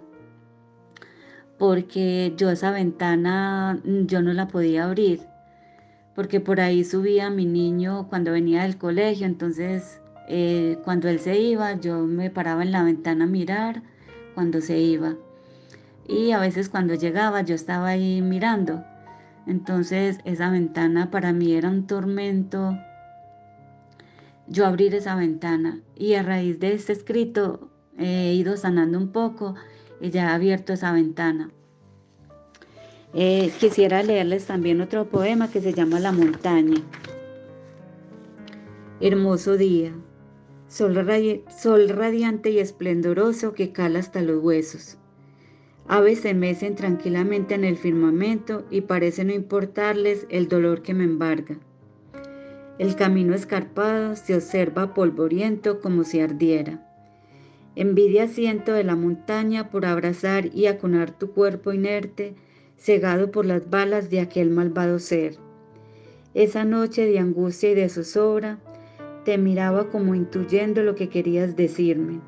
porque 1.61 2.33
yo 2.37 2.49
esa 2.49 2.71
ventana 2.71 3.79
mm, 3.85 4.07
yo 4.07 4.23
no 4.23 4.33
la 4.33 4.47
podía 4.47 4.85
abrir, 4.85 5.27
porque 6.15 6.39
por 6.39 6.59
ahí 6.59 6.83
subía 6.83 7.29
mi 7.29 7.45
niño 7.45 8.07
cuando 8.09 8.31
venía 8.31 8.63
del 8.63 8.79
colegio, 8.79 9.27
entonces 9.27 10.01
eh, 10.27 10.79
cuando 10.83 11.07
él 11.07 11.19
se 11.19 11.39
iba 11.39 11.73
yo 11.75 11.99
me 12.07 12.31
paraba 12.31 12.63
en 12.63 12.71
la 12.71 12.81
ventana 12.81 13.25
a 13.25 13.27
mirar 13.27 13.83
cuando 14.33 14.59
se 14.59 14.79
iba. 14.79 15.17
Y 16.07 16.31
a 16.31 16.39
veces 16.39 16.67
cuando 16.67 16.95
llegaba 16.95 17.41
yo 17.41 17.53
estaba 17.53 17.89
ahí 17.89 18.23
mirando, 18.23 18.83
entonces 19.45 20.17
esa 20.25 20.49
ventana 20.49 21.11
para 21.11 21.31
mí 21.31 21.53
era 21.53 21.69
un 21.69 21.85
tormento 21.85 22.75
yo 24.47 24.65
abrir 24.65 24.95
esa 24.95 25.13
ventana. 25.13 25.79
Y 25.95 26.15
a 26.15 26.23
raíz 26.23 26.59
de 26.59 26.73
este 26.73 26.93
escrito 26.93 27.69
he 27.99 28.33
ido 28.33 28.57
sanando 28.57 28.97
un 28.97 29.11
poco 29.11 29.53
ella 30.01 30.29
ha 30.29 30.35
abierto 30.35 30.73
esa 30.73 30.91
ventana. 30.91 31.51
Eh, 33.13 33.51
quisiera 33.59 34.03
leerles 34.03 34.45
también 34.45 34.79
otro 34.81 35.05
poema 35.05 35.51
que 35.51 35.61
se 35.61 35.73
llama 35.73 35.99
La 35.99 36.11
montaña. 36.11 36.81
Hermoso 39.01 39.57
día, 39.57 39.91
sol, 40.67 40.95
sol 41.49 41.89
radiante 41.89 42.51
y 42.51 42.59
esplendoroso 42.59 43.53
que 43.53 43.71
cala 43.71 43.99
hasta 43.99 44.21
los 44.21 44.41
huesos. 44.41 44.97
Aves 45.87 46.21
se 46.21 46.33
mecen 46.33 46.75
tranquilamente 46.75 47.53
en 47.55 47.65
el 47.65 47.75
firmamento 47.75 48.65
y 48.69 48.81
parece 48.81 49.25
no 49.25 49.33
importarles 49.33 50.25
el 50.29 50.47
dolor 50.47 50.83
que 50.83 50.93
me 50.93 51.03
embarga. 51.03 51.57
El 52.79 52.95
camino 52.95 53.35
escarpado 53.35 54.15
se 54.15 54.35
observa 54.35 54.93
polvoriento 54.93 55.81
como 55.81 56.03
si 56.03 56.21
ardiera. 56.21 56.90
Envidia 57.75 58.27
siento 58.27 58.73
de 58.73 58.83
la 58.83 58.95
montaña 58.95 59.69
por 59.69 59.85
abrazar 59.85 60.53
y 60.53 60.65
acunar 60.65 61.11
tu 61.11 61.31
cuerpo 61.31 61.71
inerte, 61.71 62.35
cegado 62.77 63.31
por 63.31 63.45
las 63.45 63.69
balas 63.69 64.09
de 64.09 64.19
aquel 64.19 64.49
malvado 64.49 64.99
ser. 64.99 65.37
Esa 66.33 66.65
noche 66.65 67.05
de 67.05 67.19
angustia 67.19 67.71
y 67.71 67.75
de 67.75 67.87
zozobra, 67.87 68.59
te 69.23 69.37
miraba 69.37 69.89
como 69.89 70.15
intuyendo 70.15 70.81
lo 70.83 70.95
que 70.95 71.07
querías 71.07 71.55
decirme. 71.55 72.19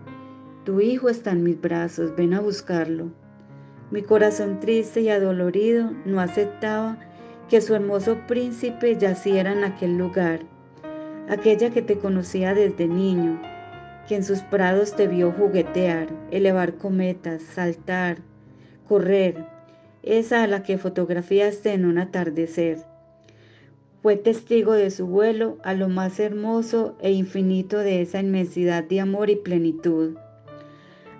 Tu 0.63 0.79
hijo 0.79 1.09
está 1.09 1.31
en 1.31 1.43
mis 1.43 1.59
brazos, 1.59 2.15
ven 2.15 2.33
a 2.33 2.39
buscarlo. 2.39 3.11
Mi 3.91 4.01
corazón 4.01 4.59
triste 4.59 5.01
y 5.01 5.09
adolorido 5.09 5.91
no 6.05 6.21
aceptaba 6.21 6.97
que 7.49 7.59
su 7.59 7.75
hermoso 7.75 8.17
príncipe 8.27 8.97
yaciera 8.97 9.51
en 9.51 9.63
aquel 9.63 9.97
lugar, 9.97 10.41
aquella 11.29 11.69
que 11.69 11.81
te 11.81 11.97
conocía 11.97 12.53
desde 12.53 12.87
niño, 12.87 13.41
que 14.07 14.15
en 14.15 14.23
sus 14.23 14.39
prados 14.39 14.95
te 14.95 15.07
vio 15.07 15.31
juguetear, 15.31 16.07
elevar 16.31 16.75
cometas, 16.75 17.41
saltar, 17.41 18.17
correr, 18.87 19.45
esa 20.01 20.43
a 20.43 20.47
la 20.47 20.63
que 20.63 20.77
fotografiaste 20.77 21.71
en 21.73 21.85
un 21.85 21.97
atardecer. 21.97 22.79
Fue 24.01 24.17
testigo 24.17 24.73
de 24.73 24.91
su 24.91 25.07
vuelo 25.07 25.57
a 25.63 25.73
lo 25.73 25.87
más 25.87 26.19
hermoso 26.19 26.97
e 26.99 27.11
infinito 27.11 27.77
de 27.77 28.01
esa 28.01 28.19
inmensidad 28.19 28.83
de 28.83 28.99
amor 28.99 29.29
y 29.29 29.37
plenitud. 29.37 30.17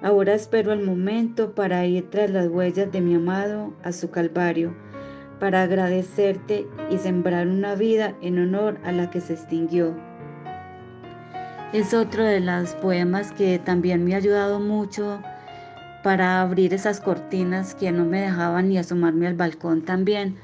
Ahora 0.01 0.33
espero 0.33 0.73
el 0.73 0.83
momento 0.83 1.55
para 1.55 1.85
ir 1.85 2.09
tras 2.09 2.29
las 2.29 2.49
huellas 2.49 2.91
de 2.91 2.99
mi 2.99 3.15
amado 3.15 3.73
a 3.83 3.93
su 3.93 4.09
calvario, 4.11 4.75
para 5.39 5.63
agradecerte 5.63 6.67
y 6.91 6.97
sembrar 6.97 7.47
una 7.47 7.75
vida 7.75 8.17
en 8.21 8.39
honor 8.39 8.77
a 8.83 8.91
la 8.91 9.09
que 9.09 9.21
se 9.21 9.33
extinguió 9.33 9.95
es 11.73 11.95
otro 11.95 12.23
de 12.23 12.39
los 12.39 12.75
poemas 12.75 13.31
que 13.31 13.57
también 13.57 14.05
me 14.05 14.13
ha 14.13 14.17
ayudado 14.17 14.59
mucho 14.59 15.19
para 16.03 16.39
abrir 16.39 16.71
esas 16.71 17.01
cortinas 17.01 17.73
que 17.73 17.91
no 17.91 18.05
me 18.05 18.21
dejaban 18.21 18.69
ni 18.69 18.77
asomarme 18.77 19.25
al 19.25 19.33
balcón 19.33 19.81
también, 19.81 20.35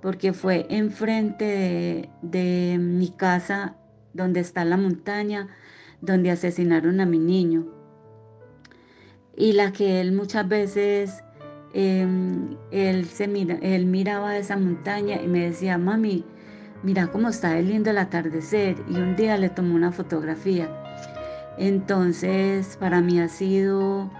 porque 0.00 0.32
fue 0.32 0.66
enfrente 0.70 2.10
de, 2.22 2.78
mi 2.80 3.10
casa 3.10 3.76
donde 4.12 4.40
está 4.40 4.64
la 4.64 4.76
montaña, 4.76 5.46
donde 6.00 6.32
asesinaron 6.32 7.00
a 7.00 7.06
mi 7.06 7.20
niño. 7.20 7.64
Y 9.36 9.52
la 9.52 9.72
que 9.72 10.00
él 10.00 10.10
muchas 10.10 10.48
veces, 10.48 11.22
em, 11.74 12.56
él, 12.72 13.04
se 13.06 13.28
mira, 13.28 13.56
él 13.62 13.86
miraba 13.86 14.36
esa 14.36 14.56
montaña 14.56 15.22
y 15.22 15.28
me 15.28 15.46
decía, 15.46 15.78
mami, 15.78 16.24
mira 16.82 17.08
cómo 17.08 17.28
está 17.28 17.58
el 17.58 17.68
lindo 17.68 17.90
el 17.90 17.98
atardecer 17.98 18.76
y 18.88 18.96
un 18.96 19.16
día 19.16 19.36
le 19.38 19.50
tomó 19.50 19.74
una 19.74 19.92
fotografía. 19.92 20.68
Entonces 21.58 22.76
para 22.76 23.00
mí 23.00 23.20
ha 23.20 23.28
sido 23.28 24.10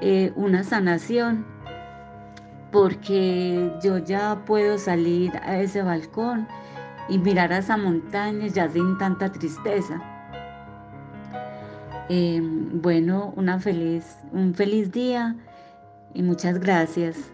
eh, 0.00 0.32
una 0.36 0.64
sanación 0.64 1.44
porque 2.72 3.72
yo 3.82 3.98
ya 3.98 4.44
puedo 4.46 4.78
salir 4.78 5.32
a 5.42 5.60
ese 5.60 5.82
balcón 5.82 6.46
y 7.08 7.18
mirar 7.18 7.52
a 7.52 7.58
esa 7.58 7.76
montaña 7.76 8.46
ya 8.46 8.68
sin 8.68 8.96
tanta 8.98 9.30
tristeza. 9.32 10.00
Em, 12.08 12.80
bueno, 12.80 13.32
una 13.36 13.58
feliz, 13.58 14.16
un 14.32 14.54
feliz 14.54 14.90
día 14.90 15.36
y 16.14 16.22
muchas 16.22 16.58
gracias. 16.58 17.30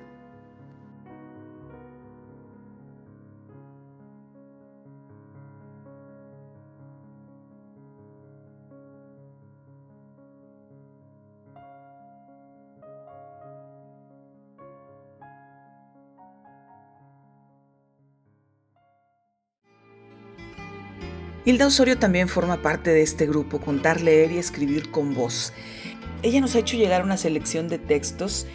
Hilda 21.46 21.68
Osorio 21.68 21.96
también 21.96 22.26
forma 22.26 22.61
parte 22.61 22.90
de 22.90 23.02
este 23.02 23.24
grupo, 23.24 23.61
Contar, 23.61 24.00
Leer 24.00 24.32
y 24.32 24.38
Escribir 24.38 24.90
con 24.90 25.14
Voz. 25.14 25.52
Ella 26.24 26.40
nos 26.40 26.56
ha 26.56 26.59
hecho 26.59 26.76
llegar 26.76 27.04
una 27.04 27.16
selección 27.16 27.68
de 27.68 27.78
textos 27.78 28.48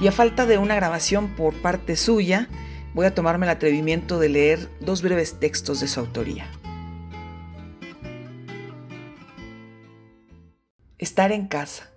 y 0.00 0.06
a 0.06 0.12
falta 0.12 0.46
de 0.46 0.56
una 0.56 0.74
grabación 0.74 1.36
por 1.36 1.52
parte 1.60 1.96
suya, 1.96 2.48
voy 2.94 3.04
a 3.04 3.14
tomarme 3.14 3.44
el 3.44 3.50
atrevimiento 3.50 4.18
de 4.18 4.30
leer 4.30 4.70
dos 4.80 5.02
breves 5.02 5.38
textos 5.38 5.80
de 5.80 5.88
su 5.88 6.00
autoría. 6.00 6.50
Estar 10.96 11.32
en 11.32 11.46
casa. 11.46 11.90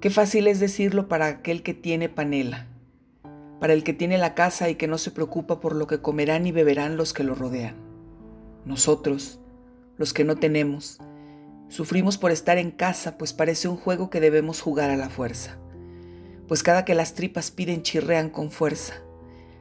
Qué 0.00 0.10
fácil 0.10 0.48
es 0.48 0.58
decirlo 0.58 1.06
para 1.06 1.26
aquel 1.26 1.62
que 1.62 1.74
tiene 1.74 2.08
panela, 2.08 2.66
para 3.60 3.72
el 3.72 3.84
que 3.84 3.92
tiene 3.92 4.18
la 4.18 4.34
casa 4.34 4.68
y 4.68 4.74
que 4.74 4.88
no 4.88 4.98
se 4.98 5.12
preocupa 5.12 5.60
por 5.60 5.76
lo 5.76 5.86
que 5.86 6.00
comerán 6.00 6.44
y 6.48 6.50
beberán 6.50 6.96
los 6.96 7.12
que 7.12 7.22
lo 7.22 7.36
rodean. 7.36 7.85
Nosotros, 8.66 9.38
los 9.96 10.12
que 10.12 10.24
no 10.24 10.34
tenemos, 10.34 10.98
sufrimos 11.68 12.18
por 12.18 12.32
estar 12.32 12.58
en 12.58 12.72
casa, 12.72 13.16
pues 13.16 13.32
parece 13.32 13.68
un 13.68 13.76
juego 13.76 14.10
que 14.10 14.18
debemos 14.18 14.60
jugar 14.60 14.90
a 14.90 14.96
la 14.96 15.08
fuerza. 15.08 15.56
Pues 16.48 16.64
cada 16.64 16.84
que 16.84 16.96
las 16.96 17.14
tripas 17.14 17.52
piden 17.52 17.82
chirrean 17.82 18.28
con 18.28 18.50
fuerza. 18.50 18.94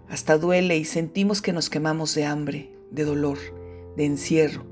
Hasta 0.09 0.39
duele 0.39 0.75
y 0.77 0.85
sentimos 0.85 1.43
que 1.43 1.53
nos 1.53 1.69
quemamos 1.69 2.15
de 2.15 2.25
hambre, 2.25 2.75
de 2.89 3.03
dolor, 3.03 3.37
de 3.95 4.05
encierro. 4.05 4.65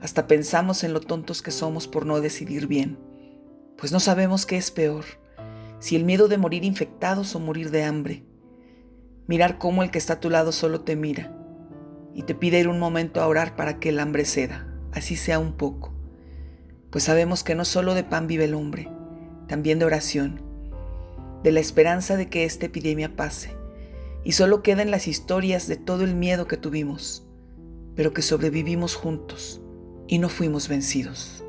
Hasta 0.00 0.28
pensamos 0.28 0.84
en 0.84 0.92
lo 0.92 1.00
tontos 1.00 1.42
que 1.42 1.50
somos 1.50 1.88
por 1.88 2.06
no 2.06 2.20
decidir 2.20 2.68
bien, 2.68 2.96
pues 3.76 3.90
no 3.90 3.98
sabemos 3.98 4.46
qué 4.46 4.56
es 4.56 4.70
peor, 4.70 5.04
si 5.80 5.96
el 5.96 6.04
miedo 6.04 6.28
de 6.28 6.38
morir 6.38 6.62
infectados 6.62 7.34
o 7.34 7.40
morir 7.40 7.72
de 7.72 7.82
hambre. 7.82 8.24
Mirar 9.26 9.58
cómo 9.58 9.82
el 9.82 9.90
que 9.90 9.98
está 9.98 10.14
a 10.14 10.20
tu 10.20 10.30
lado 10.30 10.52
solo 10.52 10.82
te 10.82 10.94
mira 10.94 11.37
y 12.18 12.24
te 12.24 12.34
pide 12.34 12.58
ir 12.58 12.66
un 12.66 12.80
momento 12.80 13.20
a 13.20 13.28
orar 13.28 13.54
para 13.54 13.78
que 13.78 13.90
el 13.90 14.00
hambre 14.00 14.24
ceda, 14.24 14.66
así 14.90 15.14
sea 15.14 15.38
un 15.38 15.52
poco. 15.52 15.94
Pues 16.90 17.04
sabemos 17.04 17.44
que 17.44 17.54
no 17.54 17.64
solo 17.64 17.94
de 17.94 18.02
pan 18.02 18.26
vive 18.26 18.46
el 18.46 18.54
hombre, 18.54 18.90
también 19.46 19.78
de 19.78 19.84
oración, 19.84 20.42
de 21.44 21.52
la 21.52 21.60
esperanza 21.60 22.16
de 22.16 22.28
que 22.28 22.44
esta 22.44 22.66
epidemia 22.66 23.14
pase, 23.14 23.56
y 24.24 24.32
solo 24.32 24.64
quedan 24.64 24.90
las 24.90 25.06
historias 25.06 25.68
de 25.68 25.76
todo 25.76 26.02
el 26.02 26.16
miedo 26.16 26.48
que 26.48 26.56
tuvimos, 26.56 27.24
pero 27.94 28.12
que 28.12 28.22
sobrevivimos 28.22 28.96
juntos 28.96 29.62
y 30.08 30.18
no 30.18 30.28
fuimos 30.28 30.66
vencidos. 30.66 31.44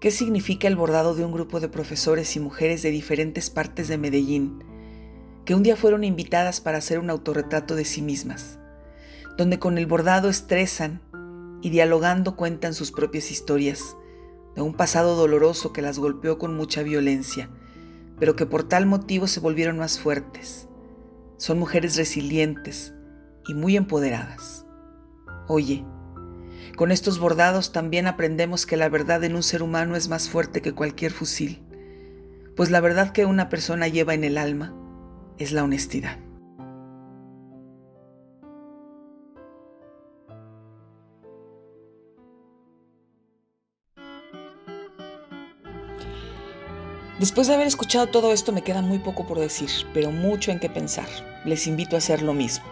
¿Qué 0.00 0.12
significa 0.12 0.68
el 0.68 0.76
bordado 0.76 1.16
de 1.16 1.24
un 1.24 1.32
grupo 1.32 1.58
de 1.58 1.68
profesores 1.68 2.36
y 2.36 2.40
mujeres 2.40 2.82
de 2.82 2.92
diferentes 2.92 3.50
partes 3.50 3.88
de 3.88 3.98
Medellín, 3.98 4.62
que 5.44 5.56
un 5.56 5.64
día 5.64 5.74
fueron 5.74 6.04
invitadas 6.04 6.60
para 6.60 6.78
hacer 6.78 7.00
un 7.00 7.10
autorretrato 7.10 7.74
de 7.74 7.84
sí 7.84 8.00
mismas, 8.00 8.60
donde 9.36 9.58
con 9.58 9.76
el 9.76 9.86
bordado 9.86 10.28
estresan 10.28 11.02
y 11.62 11.70
dialogando 11.70 12.36
cuentan 12.36 12.74
sus 12.74 12.92
propias 12.92 13.32
historias, 13.32 13.96
de 14.54 14.62
un 14.62 14.74
pasado 14.74 15.16
doloroso 15.16 15.72
que 15.72 15.82
las 15.82 15.98
golpeó 15.98 16.38
con 16.38 16.54
mucha 16.54 16.84
violencia, 16.84 17.50
pero 18.20 18.36
que 18.36 18.46
por 18.46 18.62
tal 18.62 18.86
motivo 18.86 19.26
se 19.26 19.40
volvieron 19.40 19.78
más 19.78 19.98
fuertes. 19.98 20.68
Son 21.38 21.58
mujeres 21.58 21.96
resilientes 21.96 22.94
y 23.48 23.54
muy 23.54 23.76
empoderadas. 23.76 24.64
Oye, 25.48 25.84
con 26.76 26.92
estos 26.92 27.18
bordados 27.18 27.72
también 27.72 28.06
aprendemos 28.06 28.66
que 28.66 28.76
la 28.76 28.88
verdad 28.88 29.24
en 29.24 29.34
un 29.34 29.42
ser 29.42 29.62
humano 29.62 29.96
es 29.96 30.08
más 30.08 30.28
fuerte 30.28 30.62
que 30.62 30.74
cualquier 30.74 31.12
fusil, 31.12 31.62
pues 32.56 32.70
la 32.70 32.80
verdad 32.80 33.12
que 33.12 33.24
una 33.24 33.48
persona 33.48 33.88
lleva 33.88 34.14
en 34.14 34.24
el 34.24 34.38
alma 34.38 34.74
es 35.38 35.52
la 35.52 35.64
honestidad. 35.64 36.18
Después 47.18 47.48
de 47.48 47.54
haber 47.54 47.66
escuchado 47.66 48.06
todo 48.06 48.32
esto 48.32 48.52
me 48.52 48.62
queda 48.62 48.80
muy 48.80 49.00
poco 49.00 49.26
por 49.26 49.40
decir, 49.40 49.68
pero 49.92 50.12
mucho 50.12 50.52
en 50.52 50.60
qué 50.60 50.70
pensar. 50.70 51.08
Les 51.44 51.66
invito 51.66 51.96
a 51.96 51.98
hacer 51.98 52.22
lo 52.22 52.32
mismo. 52.32 52.64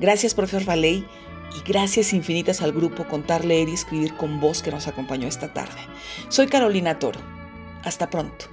Gracias, 0.00 0.34
profesor 0.34 0.64
Valey 0.64 1.06
y 1.54 1.62
gracias 1.66 2.12
infinitas 2.12 2.62
al 2.62 2.72
grupo 2.72 3.06
Contar, 3.06 3.44
Leer 3.44 3.68
y 3.68 3.74
Escribir 3.74 4.14
con 4.16 4.40
Voz 4.40 4.62
que 4.62 4.70
nos 4.70 4.88
acompañó 4.88 5.28
esta 5.28 5.52
tarde. 5.52 5.80
Soy 6.28 6.46
Carolina 6.46 6.98
Toro. 6.98 7.20
Hasta 7.84 8.10
pronto. 8.10 8.46